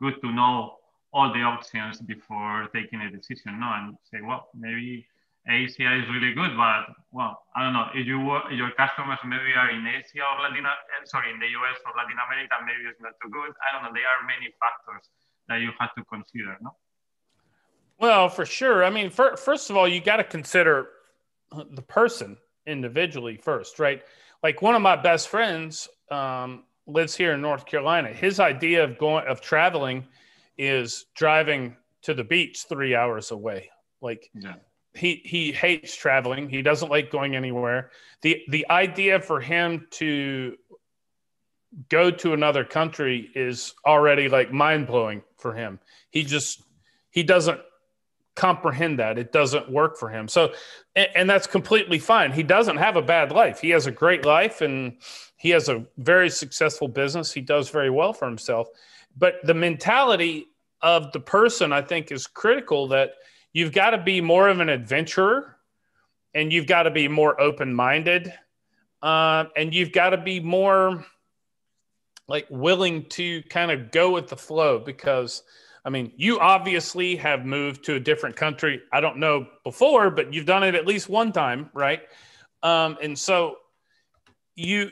[0.00, 0.76] good to know
[1.12, 5.06] all the options before taking a decision, no, and say, well, maybe
[5.46, 8.18] Asia is really good, but well, I don't know if you
[8.56, 12.16] your customers maybe are in Asia or Latin, eh, sorry, in the US or Latin
[12.16, 13.52] America, maybe it's not too good.
[13.60, 13.92] I don't know.
[13.92, 15.10] There are many factors
[15.48, 16.74] that you have to consider, no?
[17.98, 18.84] Well, for sure.
[18.84, 20.88] I mean, for, first of all, you got to consider
[21.52, 24.02] the person individually first, right?
[24.42, 28.08] Like one of my best friends um, lives here in North Carolina.
[28.08, 30.06] His idea of going of traveling
[30.56, 33.70] is driving to the beach three hours away.
[34.00, 34.54] Like yeah
[34.94, 36.48] he he hates traveling.
[36.48, 37.90] He doesn't like going anywhere.
[38.22, 40.56] the The idea for him to
[41.88, 45.80] go to another country is already like mind blowing for him.
[46.10, 46.62] He just
[47.10, 47.60] he doesn't
[48.36, 49.18] comprehend that.
[49.18, 50.26] It doesn't work for him.
[50.26, 50.52] So,
[50.96, 52.32] and, and that's completely fine.
[52.32, 53.60] He doesn't have a bad life.
[53.60, 54.96] He has a great life and
[55.36, 57.32] he has a very successful business.
[57.32, 58.68] He does very well for himself.
[59.16, 60.48] But the mentality
[60.80, 63.12] of the person, I think, is critical that
[63.54, 65.56] you've got to be more of an adventurer
[66.34, 68.34] and you've got to be more open minded
[69.02, 71.06] uh, and you've got to be more
[72.28, 75.42] like willing to kind of go with the flow because
[75.86, 78.80] I mean, you obviously have moved to a different country.
[78.90, 82.00] I don't know before, but you've done it at least one time, right?
[82.62, 83.56] Um, and so
[84.56, 84.90] you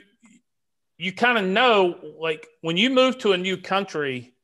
[0.97, 4.35] you kind of know like when you move to a new country,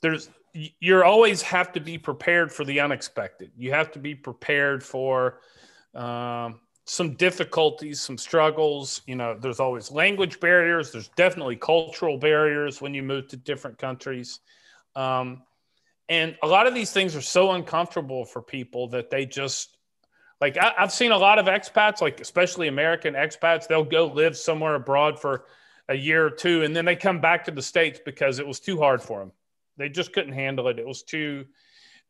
[0.00, 3.50] there's you always have to be prepared for the unexpected.
[3.56, 5.40] You have to be prepared for
[5.94, 9.00] um, some difficulties, some struggles.
[9.06, 10.92] You know, there's always language barriers.
[10.92, 14.40] There's definitely cultural barriers when you move to different countries.
[14.94, 15.42] Um,
[16.08, 19.78] and a lot of these things are so uncomfortable for people that they just
[20.40, 24.36] like I, have seen a lot of expats, like especially American expats, they'll go live
[24.36, 25.46] somewhere abroad for
[25.88, 28.60] a year or two, and then they come back to the states because it was
[28.60, 29.32] too hard for them
[29.76, 30.78] they just couldn't handle it.
[30.78, 31.46] It was too.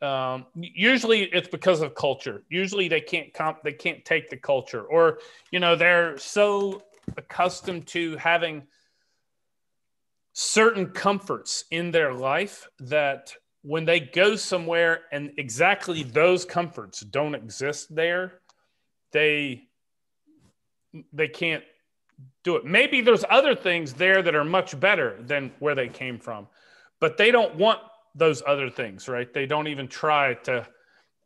[0.00, 2.42] Um, usually, it's because of culture.
[2.48, 3.62] Usually, they can't comp.
[3.62, 5.18] They can't take the culture, or
[5.50, 6.82] you know, they're so
[7.16, 8.62] accustomed to having
[10.32, 17.34] certain comforts in their life that when they go somewhere and exactly those comforts don't
[17.34, 18.40] exist there,
[19.12, 19.62] they
[21.12, 21.62] they can't
[22.44, 22.64] do it.
[22.64, 26.48] Maybe there's other things there that are much better than where they came from
[27.02, 27.80] but they don't want
[28.14, 29.34] those other things, right?
[29.34, 30.64] They don't even try to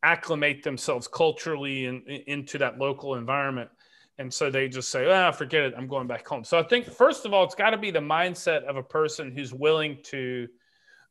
[0.02, 3.68] acclimate themselves culturally in, in, into that local environment.
[4.16, 6.44] And so they just say, ah, forget it, I'm going back home.
[6.44, 9.30] So I think, first of all, it's got to be the mindset of a person
[9.30, 10.48] who's willing to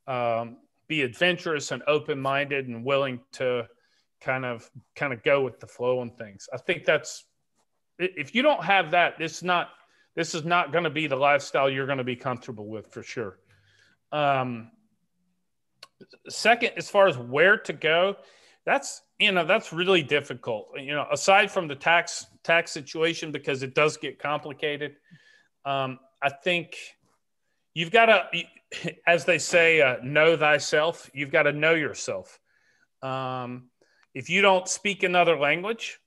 [0.07, 3.67] um, be adventurous and open minded and willing to
[4.19, 6.49] kind of kind of go with the flow and things.
[6.51, 7.25] I think that's
[7.99, 9.69] if you don't have that, it's not
[10.15, 13.03] this is not going to be the lifestyle you're going to be comfortable with for
[13.03, 13.37] sure.
[14.15, 14.71] Um,
[16.29, 18.15] second, as far as where to go,
[18.65, 20.69] that's you know that's really difficult.
[20.77, 24.95] You know, aside from the tax tax situation because it does get complicated.
[25.65, 26.77] Um, I think
[27.73, 28.43] you've got to,
[29.07, 31.09] as they say, uh, know thyself.
[31.13, 32.39] You've got to know yourself.
[33.01, 33.69] Um,
[34.13, 35.99] if you don't speak another language,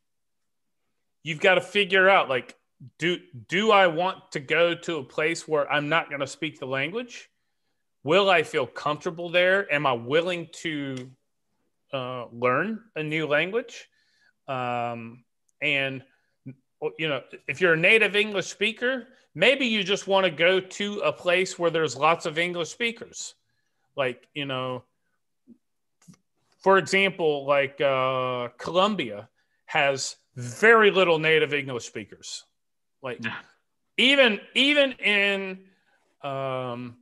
[1.22, 2.56] you've got to figure out like
[2.98, 3.18] do
[3.48, 6.66] do I want to go to a place where I'm not going to speak the
[6.66, 7.28] language?
[8.04, 9.72] Will I feel comfortable there?
[9.72, 11.10] Am I willing to
[11.92, 13.88] uh, learn a new language?
[14.46, 15.24] Um,
[15.60, 16.02] and
[16.98, 20.98] you know, if you're a native English speaker, maybe you just want to go to
[21.00, 23.34] a place where there's lots of English speakers.
[23.96, 24.84] Like, you know,
[26.60, 29.28] for example, like uh, Colombia
[29.66, 32.44] has very little native English speakers.
[33.02, 33.34] Like, yeah.
[33.96, 35.58] even even in
[36.22, 36.96] um,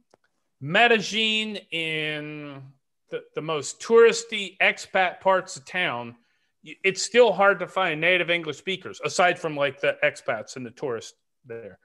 [0.61, 2.63] Medellin in
[3.11, 6.17] the, the most touristy expat parts of town,
[6.63, 10.71] it's still hard to find native English speakers aside from like the expats and the
[10.71, 11.79] tourists there.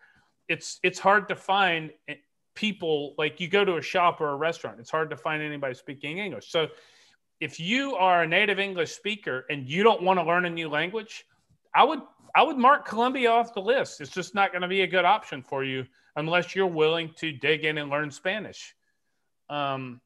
[0.47, 2.15] It's it's hard to find eh,
[2.55, 4.79] people like you go to a shop or a restaurant.
[4.79, 6.49] It's hard to find anybody speaking English.
[6.49, 6.67] So
[7.39, 10.69] if you are a native English speaker and you don't want to learn a new
[10.69, 11.25] language,
[11.75, 12.01] I would
[12.33, 14.01] I would mark Colombia off the list.
[14.01, 15.85] It's just not going to be a good option for you
[16.15, 18.75] unless you're willing to dig in and learn Spanish.
[19.49, 20.01] um,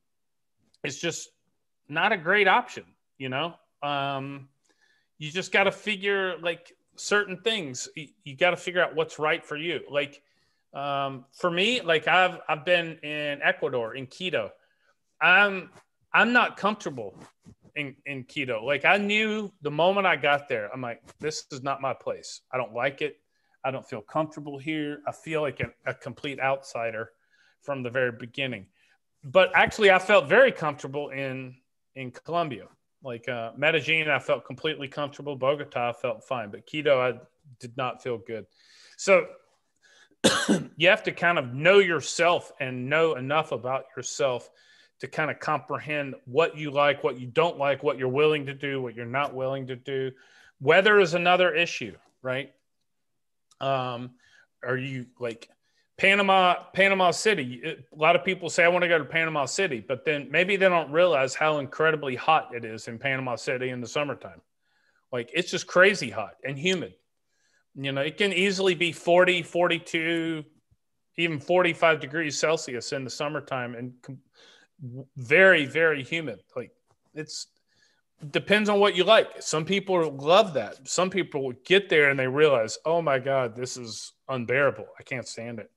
[0.83, 1.29] it's just
[1.89, 2.83] not a great option.
[3.17, 4.49] You know, um,
[5.17, 7.87] you just got to figure like certain things.
[7.95, 9.81] You, you got to figure out what's right for you.
[9.89, 10.21] Like
[10.73, 14.51] um, for me, like I've I've been in Ecuador in Quito.
[15.21, 15.69] I'm
[16.13, 17.17] I'm not comfortable
[17.75, 18.63] in, in Quito.
[18.63, 22.41] Like I knew the moment I got there, I'm like, this is not my place.
[22.51, 23.17] I don't like it.
[23.65, 25.01] I don't feel comfortable here.
[25.07, 27.09] I feel like a, a complete outsider
[27.61, 28.67] from the very beginning.
[29.23, 31.55] But actually, I felt very comfortable in
[31.95, 32.67] in Colombia.
[33.03, 35.35] Like uh, Medellin, I felt completely comfortable.
[35.35, 37.19] Bogota, I felt fine, but Quito, I
[37.59, 38.45] did not feel good.
[38.97, 39.27] So
[40.77, 44.49] you have to kind of know yourself and know enough about yourself
[44.99, 48.53] to kind of comprehend what you like, what you don't like, what you're willing to
[48.53, 50.11] do, what you're not willing to do.
[50.59, 52.54] Weather is another issue, right?
[53.61, 54.11] Um,
[54.63, 55.49] are you like
[55.97, 57.61] Panama, Panama City?
[57.65, 60.55] A lot of people say, I want to go to Panama City, but then maybe
[60.55, 64.41] they don't realize how incredibly hot it is in Panama City in the summertime.
[65.11, 66.93] Like it's just crazy hot and humid.
[67.75, 70.43] You know, it can easily be 40, 42,
[71.17, 73.93] even 45 degrees Celsius in the summertime and
[75.15, 76.71] very very humid like
[77.13, 77.47] it's
[78.31, 79.41] depends on what you like.
[79.41, 80.87] Some people love that.
[80.87, 84.87] Some people get there and they realize oh my god this is unbearable.
[84.99, 85.71] I can't stand it.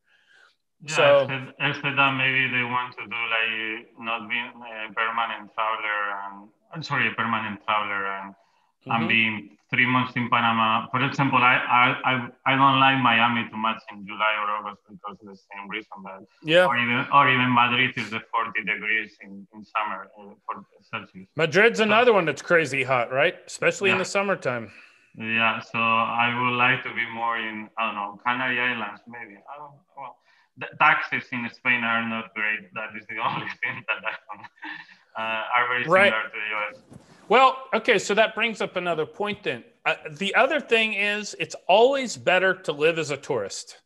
[0.84, 1.26] Yeah, so
[1.58, 6.48] I said, that maybe they want to do like not being a permanent traveler and
[6.72, 8.90] I'm sorry a permanent traveler and mm-hmm.
[8.92, 10.86] and being three months in Panama.
[10.90, 11.56] For example, I,
[12.04, 15.68] I, I, don't like Miami too much in July or August because of the same
[15.68, 15.90] reason.
[16.02, 20.34] But yeah, or even or even Madrid is the 40 degrees in, in summer uh,
[20.46, 21.28] for Celsius.
[21.36, 23.36] Madrid's so, another one that's crazy hot, right?
[23.46, 23.94] Especially yeah.
[23.96, 24.70] in the summertime.
[25.16, 29.36] Yeah, so I would like to be more in I don't know Canary Islands maybe.
[29.36, 30.16] I don't well.
[30.58, 32.74] The taxes in Spain are not great.
[32.74, 34.12] That is the only thing that I,
[35.18, 36.10] uh, are very similar right.
[36.10, 37.07] to the US.
[37.28, 39.64] Well, okay, so that brings up another point then.
[39.84, 43.78] Uh, the other thing is, it's always better to live as a tourist.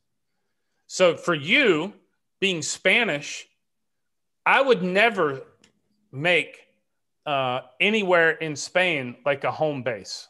[0.86, 1.93] So for you,
[2.40, 3.47] being Spanish,
[4.45, 5.43] I would never
[6.11, 6.59] make
[7.26, 10.28] uh, anywhere in Spain like a home base.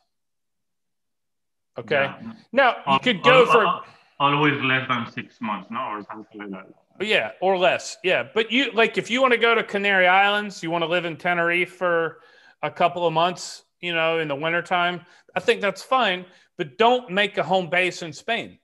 [1.78, 2.04] Okay.
[2.04, 2.32] Yeah.
[2.52, 3.80] Now you could go for
[4.20, 7.06] always less than six months, no, or something like that.
[7.06, 7.96] Yeah, or less.
[8.04, 10.88] Yeah, but you like if you want to go to Canary Islands, you want to
[10.88, 12.18] live in Tenerife for
[12.62, 15.04] a couple of months, you know, in the wintertime,
[15.34, 16.24] I think that's fine.
[16.56, 18.58] But don't make a home base in Spain.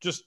[0.00, 0.24] Just,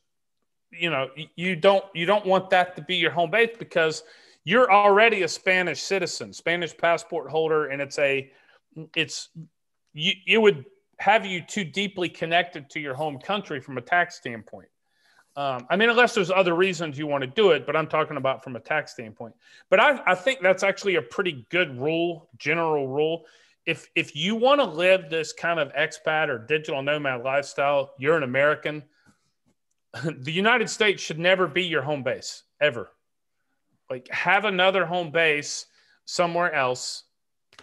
[0.72, 4.04] you know, you don't you don't want that to be your home base because
[4.44, 8.32] you're already a Spanish citizen, Spanish passport holder, and it's a
[8.96, 9.30] it's
[9.94, 10.66] you it would
[10.98, 14.70] have you too deeply connected to your home country from a tax standpoint.
[15.38, 18.18] Um, I mean, unless there's other reasons you want to do it, but I'm talking
[18.18, 19.34] about from a tax standpoint.
[19.70, 23.24] But I, I think that's actually a pretty good rule, general rule.
[23.66, 28.18] If if you want to live this kind of expat or digital nomad lifestyle, you're
[28.18, 28.84] an American.
[30.04, 32.92] The United States should never be your home base ever.
[33.90, 35.66] Like have another home base
[36.06, 37.04] somewhere else.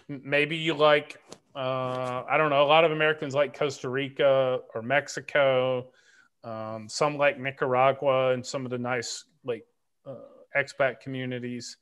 [0.07, 1.17] Maybe you like
[1.55, 2.63] uh, I don't know.
[2.63, 5.87] A lot of Americans like Costa Rica or Mexico
[6.43, 9.65] um, some like Nicaragua and some of the nice like
[10.05, 10.15] uh,
[10.55, 11.77] expat communities.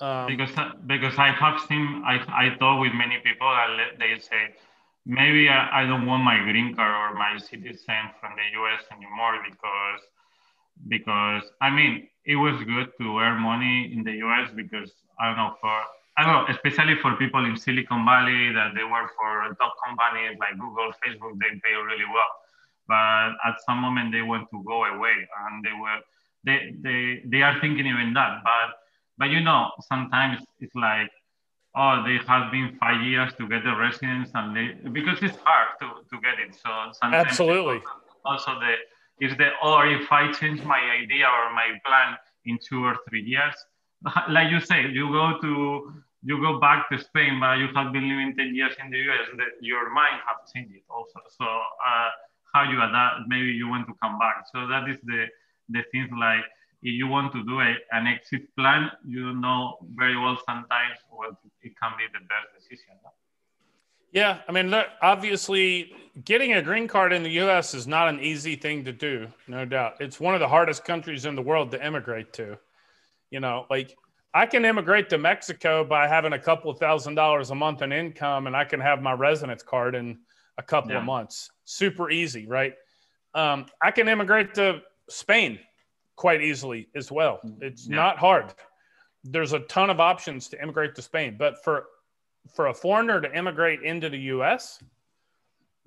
[0.00, 0.50] Um, because
[0.86, 4.54] because I have seen I I talk with many people and they say
[5.06, 8.82] maybe I, I don't want my green card or my citizen from the U.S.
[8.90, 10.02] anymore because
[10.88, 14.50] because I mean it was good to earn money in the U.S.
[14.56, 14.90] because
[15.20, 15.76] I don't know for
[16.18, 20.36] I don't know especially for people in Silicon Valley that they work for top companies
[20.40, 22.41] like Google, Facebook, they pay really well
[22.88, 26.00] but at some moment they want to go away and they were
[26.44, 28.76] they they, they are thinking even that but
[29.18, 31.10] but you know sometimes it's like
[31.76, 35.68] oh they have been five years to get the residence and they because it's hard
[35.80, 36.70] to, to get it so
[37.00, 37.80] sometimes absolutely
[38.24, 38.74] also, the
[39.24, 43.22] is the or if i change my idea or my plan in two or three
[43.22, 43.54] years
[44.28, 48.08] like you say you go to you go back to Spain, but you have been
[48.08, 51.18] living 10 years in the US, that your mind have changed also.
[51.28, 52.10] So uh,
[52.52, 53.28] how you adapt.
[53.28, 54.44] Maybe you want to come back.
[54.52, 55.26] So that is the
[55.68, 56.44] the things like
[56.82, 61.34] if you want to do a, an exit plan, you know very well sometimes what
[61.62, 62.96] it can be the best decision.
[64.12, 67.72] Yeah, I mean, look, obviously, getting a green card in the U.S.
[67.72, 69.94] is not an easy thing to do, no doubt.
[70.00, 72.58] It's one of the hardest countries in the world to immigrate to.
[73.30, 73.96] You know, like
[74.34, 78.46] I can immigrate to Mexico by having a couple thousand dollars a month in income,
[78.46, 80.18] and I can have my residence card in
[80.58, 80.98] a couple yeah.
[80.98, 82.74] of months super easy, right?
[83.34, 85.58] Um, I can immigrate to Spain
[86.16, 87.40] quite easily as well.
[87.60, 87.96] It's yeah.
[87.96, 88.54] not hard.
[89.24, 91.86] there's a ton of options to immigrate to Spain, but for
[92.54, 94.82] for a foreigner to immigrate into the U.S.,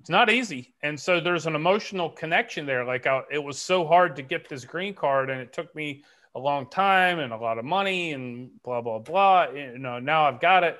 [0.00, 0.74] it's not easy.
[0.82, 2.84] And so there's an emotional connection there.
[2.84, 6.02] Like I, it was so hard to get this green card, and it took me
[6.34, 9.48] a long time and a lot of money and blah blah blah.
[9.50, 10.78] You know, now I've got it.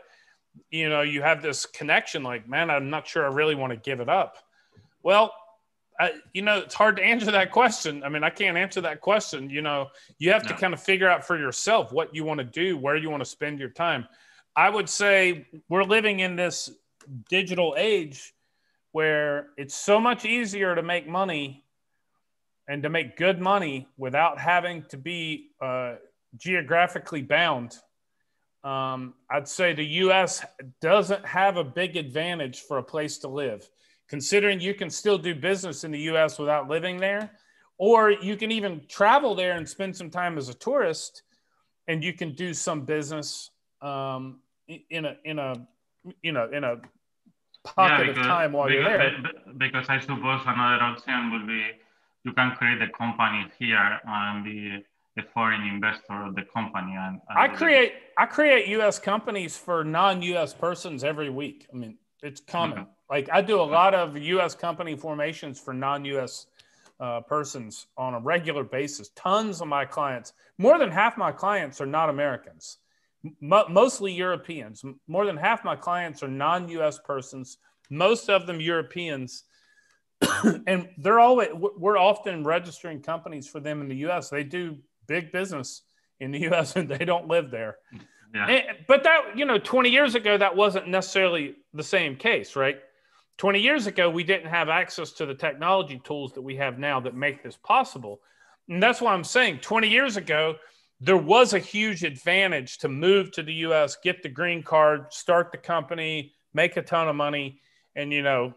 [0.71, 2.23] You know, you have this connection.
[2.23, 4.37] Like, man, I'm not sure I really want to give it up.
[5.07, 5.33] Well,
[6.01, 8.03] I, you know, it's hard to answer that question.
[8.03, 9.49] I mean, I can't answer that question.
[9.49, 9.87] You know,
[10.19, 10.49] you have no.
[10.49, 13.21] to kind of figure out for yourself what you want to do, where you want
[13.21, 14.09] to spend your time.
[14.57, 16.71] I would say we're living in this
[17.29, 18.35] digital age
[18.91, 21.63] where it's so much easier to make money
[22.67, 25.95] and to make good money without having to be uh,
[26.37, 27.77] geographically bound.
[28.65, 30.45] Um, I'd say the US
[30.81, 33.71] doesn't have a big advantage for a place to live
[34.09, 37.31] considering you can still do business in the US without living there,
[37.79, 41.23] or you can even travel there and spend some time as a tourist
[41.89, 43.51] and you can do some business
[43.83, 44.41] um,
[44.91, 45.55] in a in a
[46.23, 46.77] you know in a
[47.65, 49.33] pocket yeah, because, of time while because, you're there.
[49.59, 51.65] Because I suppose another option would be
[52.25, 54.85] you can create a company here and be
[55.19, 56.95] a foreign investor of the company.
[56.95, 58.99] And, and I create I create U.S.
[58.99, 60.55] companies for non-U.S.
[60.55, 61.67] persons every week.
[61.73, 62.81] I mean, it's common.
[62.81, 62.89] Okay.
[63.09, 64.55] Like I do a lot of U.S.
[64.55, 66.47] company formations for non-U.S.
[66.99, 69.11] Uh, persons on a regular basis.
[69.11, 72.79] Tons of my clients, more than half my clients are not Americans,
[73.25, 74.85] M- mostly Europeans.
[75.07, 76.99] More than half my clients are non-U.S.
[77.05, 77.59] persons.
[77.91, 79.45] Most of them Europeans,
[80.67, 84.31] and they're always we're often registering companies for them in the U.S.
[84.31, 85.83] They do big business
[86.19, 86.77] in the U.S.
[86.77, 87.77] and they don't live there.
[88.37, 88.47] Yeah.
[88.47, 92.77] And, but that you know, 20 years ago, that wasn't necessarily the same case, right?
[93.39, 97.01] 20 years ago, we didn't have access to the technology tools that we have now
[97.01, 98.21] that make this possible.
[98.69, 100.57] And that's why I'm saying 20 years ago,
[101.01, 105.51] there was a huge advantage to move to the US, get the green card, start
[105.53, 107.61] the company, make a ton of money,
[107.95, 108.55] and, you know,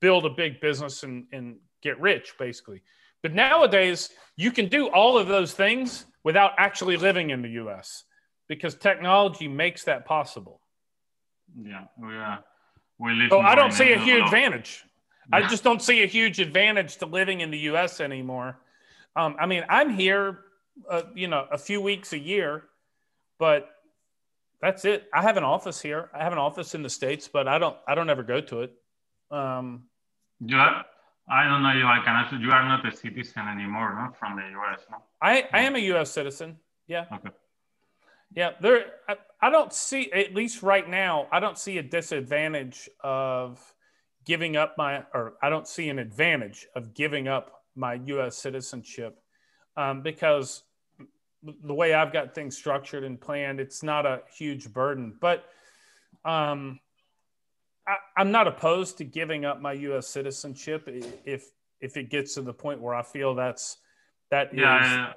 [0.00, 2.82] build a big business and, and get rich, basically.
[3.22, 8.04] But nowadays, you can do all of those things without actually living in the US
[8.48, 10.60] because technology makes that possible.
[11.56, 12.44] Yeah, we are
[13.28, 14.84] so I don't see a huge advantage.
[15.32, 18.00] I just don't see a huge advantage to living in the U.S.
[18.00, 18.58] anymore.
[19.16, 20.40] Um, I mean, I'm here,
[20.88, 22.64] uh, you know, a few weeks a year,
[23.38, 23.68] but
[24.60, 25.08] that's it.
[25.14, 26.10] I have an office here.
[26.14, 27.76] I have an office in the states, but I don't.
[27.86, 28.72] I don't ever go to it.
[29.30, 29.84] Um,
[30.40, 30.84] you are,
[31.28, 31.86] I don't know you.
[31.86, 32.36] I can answer.
[32.36, 34.80] You are not a citizen anymore, no, from the U.S.
[34.90, 34.98] No?
[35.20, 36.10] I I am a U.S.
[36.10, 36.58] citizen.
[36.86, 37.06] Yeah.
[37.12, 37.30] Okay.
[38.34, 38.86] Yeah, there.
[39.08, 43.60] I, I don't see, at least right now, I don't see a disadvantage of
[44.24, 48.36] giving up my, or I don't see an advantage of giving up my U.S.
[48.36, 49.18] citizenship
[49.76, 50.62] um, because
[51.62, 55.14] the way I've got things structured and planned, it's not a huge burden.
[55.20, 55.44] But
[56.24, 56.80] um,
[57.86, 60.08] I, am not opposed to giving up my U.S.
[60.08, 60.88] citizenship
[61.24, 63.76] if if it gets to the point where I feel that's
[64.30, 65.14] that yeah, is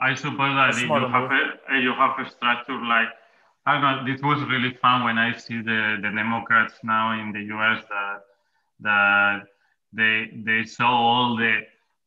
[0.00, 3.08] I suppose that you have a, you have a structure like
[3.66, 4.12] I don't know.
[4.12, 7.84] This was really fun when I see the, the Democrats now in the U.S.
[7.90, 8.20] that
[8.80, 9.42] that
[9.92, 11.60] they they show all the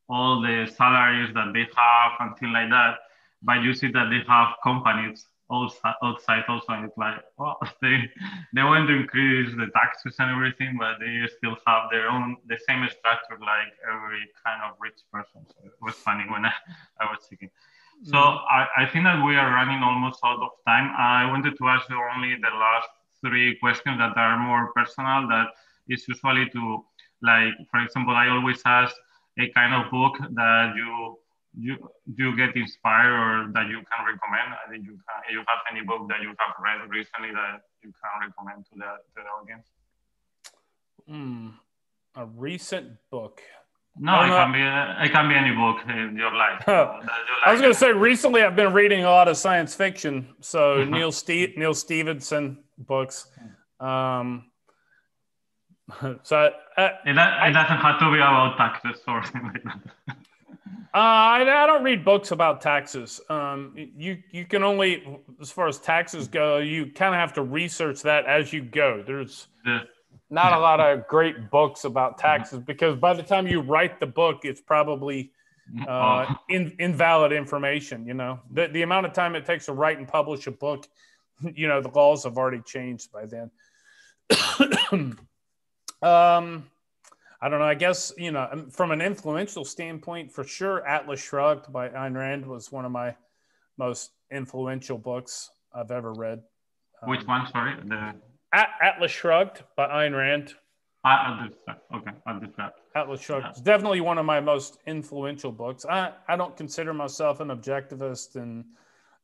[0.09, 2.95] all the salaries that they have and things like that.
[3.43, 6.73] But you see that they have companies outside also.
[6.73, 8.09] And it's like, well, they
[8.53, 12.57] they want to increase the taxes and everything, but they still have their own the
[12.67, 15.45] same structure like every kind of rich person.
[15.47, 16.53] So it was funny when I,
[16.99, 17.49] I was thinking.
[18.03, 18.39] So mm.
[18.49, 20.91] I, I think that we are running almost out of time.
[20.97, 22.89] I wanted to ask you only the last
[23.21, 25.27] three questions that are more personal.
[25.27, 25.47] That
[25.87, 26.83] is usually to
[27.21, 28.95] like, for example, I always ask
[29.39, 31.17] a kind of book that you
[31.57, 31.77] you
[32.15, 34.55] you get inspired or that you can recommend.
[34.65, 35.17] I think you can.
[35.31, 38.91] You have any book that you have read recently that you can recommend to the
[39.15, 39.67] to the audience?
[41.07, 41.49] Hmm,
[42.15, 43.41] a recent book.
[43.97, 46.63] No, it can be it can be any book in your life.
[46.67, 50.83] I was going to say recently I've been reading a lot of science fiction, so.
[50.89, 53.27] Neil Ste- Neal Stephenson books.
[53.81, 54.45] Um,
[56.23, 56.37] so
[56.77, 60.17] I, uh, it, it, doesn't have to be about taxes or something like that.
[60.93, 63.21] Uh, I, I, don't read books about taxes.
[63.29, 67.43] Um, you you can only, as far as taxes go, you kind of have to
[67.43, 69.01] research that as you go.
[69.05, 69.47] There's
[70.29, 74.07] not a lot of great books about taxes because by the time you write the
[74.07, 75.31] book, it's probably
[75.87, 76.35] uh, oh.
[76.49, 78.05] in, invalid information.
[78.05, 80.87] You know, the, the amount of time it takes to write and publish a book,
[81.55, 83.51] you know, the laws have already changed by then.
[86.01, 86.70] um,
[87.41, 87.65] I don't know.
[87.65, 92.15] I guess, you know, um, from an influential standpoint, for sure, Atlas Shrugged by Ayn
[92.15, 93.15] Rand was one of my
[93.77, 96.43] most influential books I've ever read.
[97.03, 97.51] Which um, one?
[97.51, 98.13] Sorry, the
[98.53, 100.53] Atlas Shrugged by Ayn Rand.
[101.03, 101.47] Uh,
[101.95, 102.71] okay, I understand.
[102.95, 103.45] Atlas Shrugged.
[103.45, 103.49] Yeah.
[103.49, 105.83] It's definitely one of my most influential books.
[105.89, 108.65] I, I don't consider myself an objectivist, and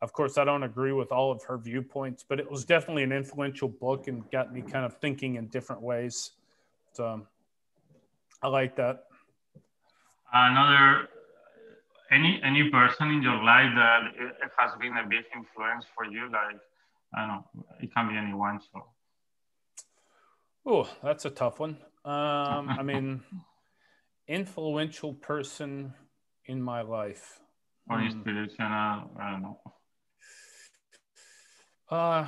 [0.01, 3.11] of course, I don't agree with all of her viewpoints, but it was definitely an
[3.11, 6.31] influential book and got me kind of thinking in different ways.
[6.93, 7.27] So
[8.41, 9.03] I like that.
[10.33, 11.09] Another
[12.11, 16.29] any any person in your life that it has been a big influence for you,
[16.31, 16.59] like
[17.15, 18.59] I don't know, it can be anyone.
[18.71, 18.83] So
[20.69, 21.77] Oh, that's a tough one.
[22.03, 23.23] Um, I mean,
[24.27, 25.93] influential person
[26.45, 27.39] in my life.
[27.89, 28.07] Or hmm.
[28.07, 29.61] inspirational, I don't know.
[31.89, 32.27] Uh,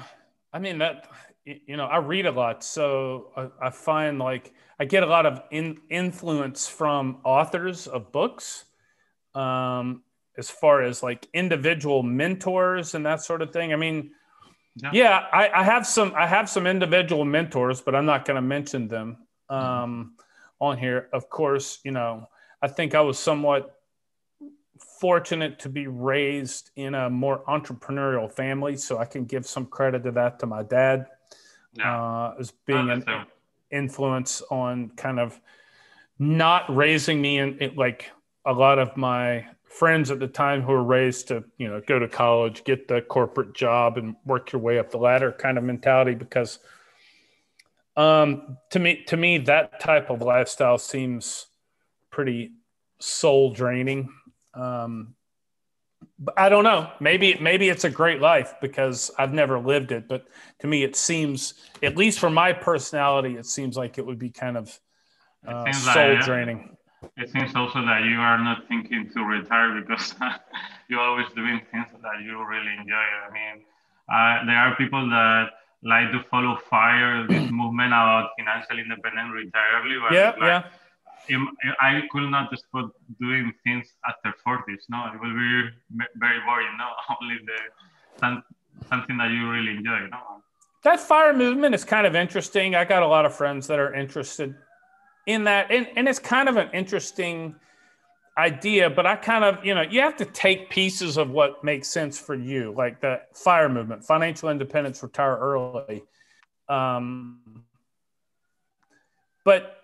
[0.54, 1.08] I mean that
[1.66, 5.26] you know I read a lot, so I, I find like I get a lot
[5.26, 8.66] of in, influence from authors of books,
[9.36, 10.04] um,
[10.38, 13.74] as far as like individual mentors and that sort of thing.
[13.74, 14.12] I mean,
[14.76, 18.36] yeah, yeah I, I, have some I have some individual mentors, but I'm not going
[18.36, 19.18] to mention them
[19.50, 20.14] um,
[20.60, 21.10] on here.
[21.14, 22.28] Of course, you know
[22.62, 23.76] I think I was somewhat
[25.00, 30.04] fortunate to be raised in a more entrepreneurial family, so I can give some credit
[30.04, 31.08] to that to my dad
[31.74, 31.96] yeah.
[31.96, 33.24] uh, as being an so.
[33.72, 35.40] influence on kind of
[36.18, 38.12] not raising me in it, like
[38.46, 42.00] a lot of my friends at the time who were raised to you know go
[42.00, 45.64] to college get the corporate job and work your way up the ladder kind of
[45.64, 46.60] mentality because
[47.96, 51.48] um, to me to me that type of lifestyle seems
[52.10, 52.52] pretty
[53.00, 54.10] soul draining
[54.56, 55.14] um,
[56.38, 60.28] i don't know maybe maybe it's a great life because i've never lived it but
[60.60, 64.30] to me it seems at least for my personality it seems like it would be
[64.30, 64.80] kind of
[65.48, 66.78] uh, soul like, draining
[67.18, 70.14] it seems also that you are not thinking to retire because
[70.90, 72.96] you're always doing things that you really enjoy.
[72.96, 73.64] I mean,
[74.12, 75.50] uh, there are people that
[75.84, 79.96] like to follow fire this movement about financial independence retire early.
[80.12, 80.64] yeah, like, yeah.
[81.80, 84.84] I could not just put doing things after 40s.
[84.90, 85.70] No, it will be
[86.16, 86.78] very boring.
[86.78, 86.90] No,
[87.22, 88.44] only the
[88.90, 90.08] something that you really enjoy.
[90.12, 90.42] No.
[90.84, 92.76] That fire movement is kind of interesting.
[92.76, 94.56] I got a lot of friends that are interested
[95.30, 97.56] in that and, and it's kind of an interesting
[98.38, 101.88] idea but i kind of you know you have to take pieces of what makes
[101.88, 106.04] sense for you like the fire movement financial independence retire early
[106.68, 107.64] um,
[109.44, 109.79] but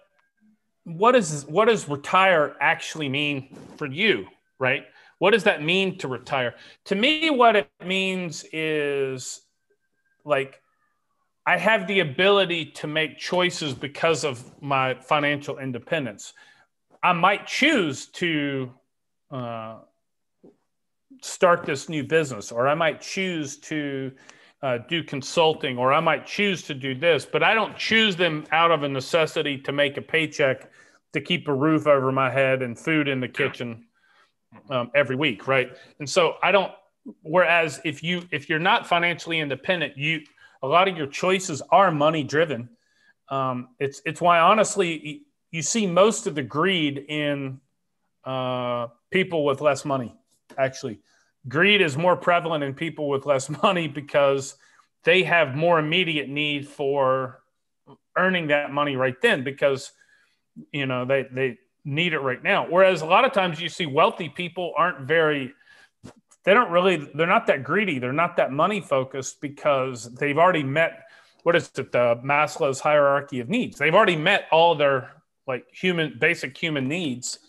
[0.86, 4.26] what is what does retire actually mean for you
[4.60, 4.86] right
[5.20, 6.56] what does that mean to retire
[6.86, 9.42] to me what it means is
[10.24, 10.62] like
[11.48, 16.34] I have the ability to make choices because of my financial independence.
[17.04, 18.72] I might choose to
[19.30, 19.78] uh,
[21.22, 24.12] start this new business, or I might choose to
[24.66, 28.46] uh, do consulting, or I might choose to do this, but I don't choose them
[28.52, 30.72] out of a necessity to make a paycheck
[31.14, 33.86] to keep a roof over my head and food in the kitchen
[34.72, 35.70] um, every week, right?
[36.00, 36.72] And so I don't.
[37.22, 40.22] Whereas if you if you're not financially independent, you
[40.64, 42.68] a lot of your choices are money driven.
[43.30, 47.62] Um, it's it's why honestly you see most of the greed in
[48.24, 50.16] uh, people with less money.
[50.58, 51.02] Actually,
[51.48, 54.56] greed is more prevalent in people with less money because
[55.04, 57.42] they have more immediate need for
[58.18, 59.92] earning that money right then because
[60.72, 62.66] you know they they need it right now.
[62.68, 65.54] Whereas a lot of times you see wealthy people aren't very
[66.44, 68.00] they don't really they're not that greedy.
[68.00, 71.04] They're not that money focused because they've already met
[71.44, 73.78] what is it the maslow's hierarchy of needs.
[73.78, 75.12] They've already met all their
[75.48, 77.40] like human basic human needs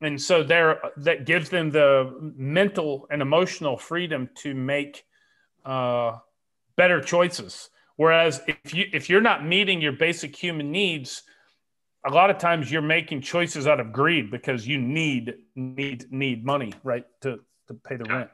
[0.00, 5.04] and so there that gives them the mental and emotional freedom to make
[5.64, 6.16] uh,
[6.76, 11.22] better choices whereas if you if you're not meeting your basic human needs
[12.06, 16.44] a lot of times you're making choices out of greed because you need need need
[16.44, 18.30] money right to to pay the rent.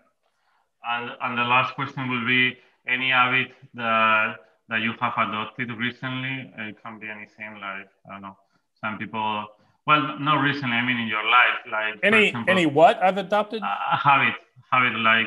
[0.86, 2.56] And, and the last question will be
[2.86, 4.36] any habit that
[4.68, 6.52] that you have adopted recently.
[6.56, 8.36] It can be anything like I don't know.
[8.80, 9.46] Some people,
[9.86, 10.76] well, not recently.
[10.76, 13.62] I mean, in your life, like any example, any what I've adopted.
[13.62, 14.34] A habit,
[14.70, 15.26] habit like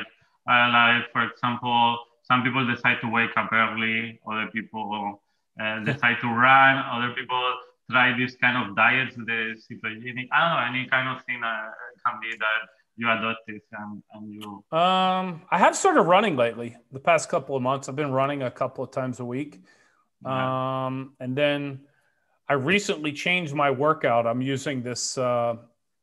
[0.50, 4.20] uh, like for example, some people decide to wake up early.
[4.26, 5.20] Other people
[5.60, 6.84] uh, decide to run.
[6.90, 7.42] Other people
[7.90, 10.28] try this kind of diets, the ketogenic.
[10.32, 11.70] I don't know any kind of thing that
[12.04, 16.98] can be that you adopted and, and you um i have started running lately the
[16.98, 19.62] past couple of months i've been running a couple of times a week
[20.24, 20.86] yeah.
[20.86, 21.80] um and then
[22.48, 25.56] i recently changed my workout i'm using this uh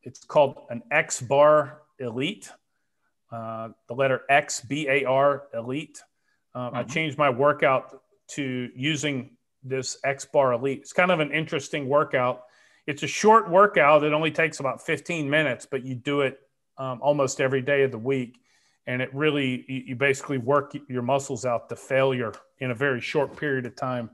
[0.04, 2.50] it's called an x bar elite
[3.32, 6.02] uh, the letter X B A R Elite.
[6.54, 6.76] Um, mm-hmm.
[6.78, 9.32] I changed my workout to using
[9.64, 10.80] this X Bar Elite.
[10.82, 12.44] It's kind of an interesting workout.
[12.88, 14.04] It's a short workout.
[14.04, 16.40] It only takes about 15 minutes, but you do it
[16.78, 18.38] um, almost every day of the week.
[18.88, 23.02] And it really, you, you, basically work your muscles out to failure in a very
[23.02, 24.12] short period of time.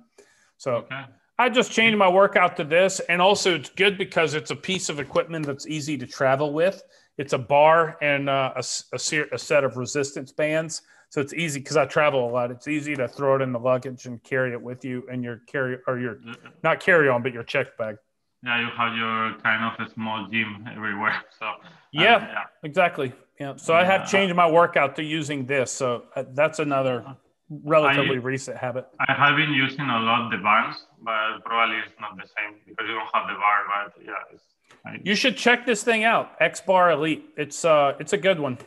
[0.57, 1.03] So okay.
[1.37, 2.99] I just changed my workout to this.
[3.01, 6.83] And also, it's good because it's a piece of equipment that's easy to travel with.
[7.17, 8.63] It's a bar and uh, a,
[8.93, 10.81] a, a set of resistance bands.
[11.09, 12.51] So it's easy because I travel a lot.
[12.51, 15.41] It's easy to throw it in the luggage and carry it with you and your
[15.45, 16.19] carry or your
[16.63, 17.97] not carry on, but your check bag.
[18.43, 21.21] Yeah, you have your kind of a small gym everywhere.
[21.37, 21.51] So
[21.91, 22.43] yeah, um, yeah.
[22.63, 23.13] exactly.
[23.39, 23.55] Yeah.
[23.57, 23.79] So yeah.
[23.79, 25.69] I have changed my workout to using this.
[25.71, 27.03] So uh, that's another
[27.49, 28.87] relatively I, recent habit.
[28.99, 32.85] I have been using a lot the bars, but probably it's not the same because
[32.87, 33.59] you don't have the bar.
[33.67, 36.31] But yeah, you should check this thing out.
[36.39, 37.25] X Bar Elite.
[37.37, 38.57] It's uh, it's a good one.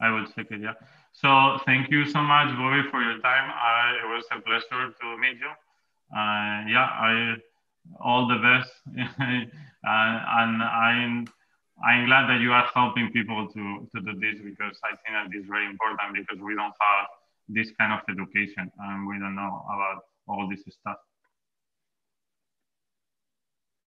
[0.00, 0.60] I will check it.
[0.60, 0.74] Yeah.
[1.12, 3.50] So thank you so much, Bobby, for your time.
[3.52, 5.52] I, it was a pleasure to meet you.
[6.16, 7.36] Uh, yeah, I
[8.00, 9.46] all the best, uh,
[9.84, 11.26] and I'm
[11.82, 15.36] I'm glad that you are helping people to to do this because I think that
[15.36, 17.06] is very important because we don't have
[17.48, 20.96] this kind of education and we don't know about all this stuff.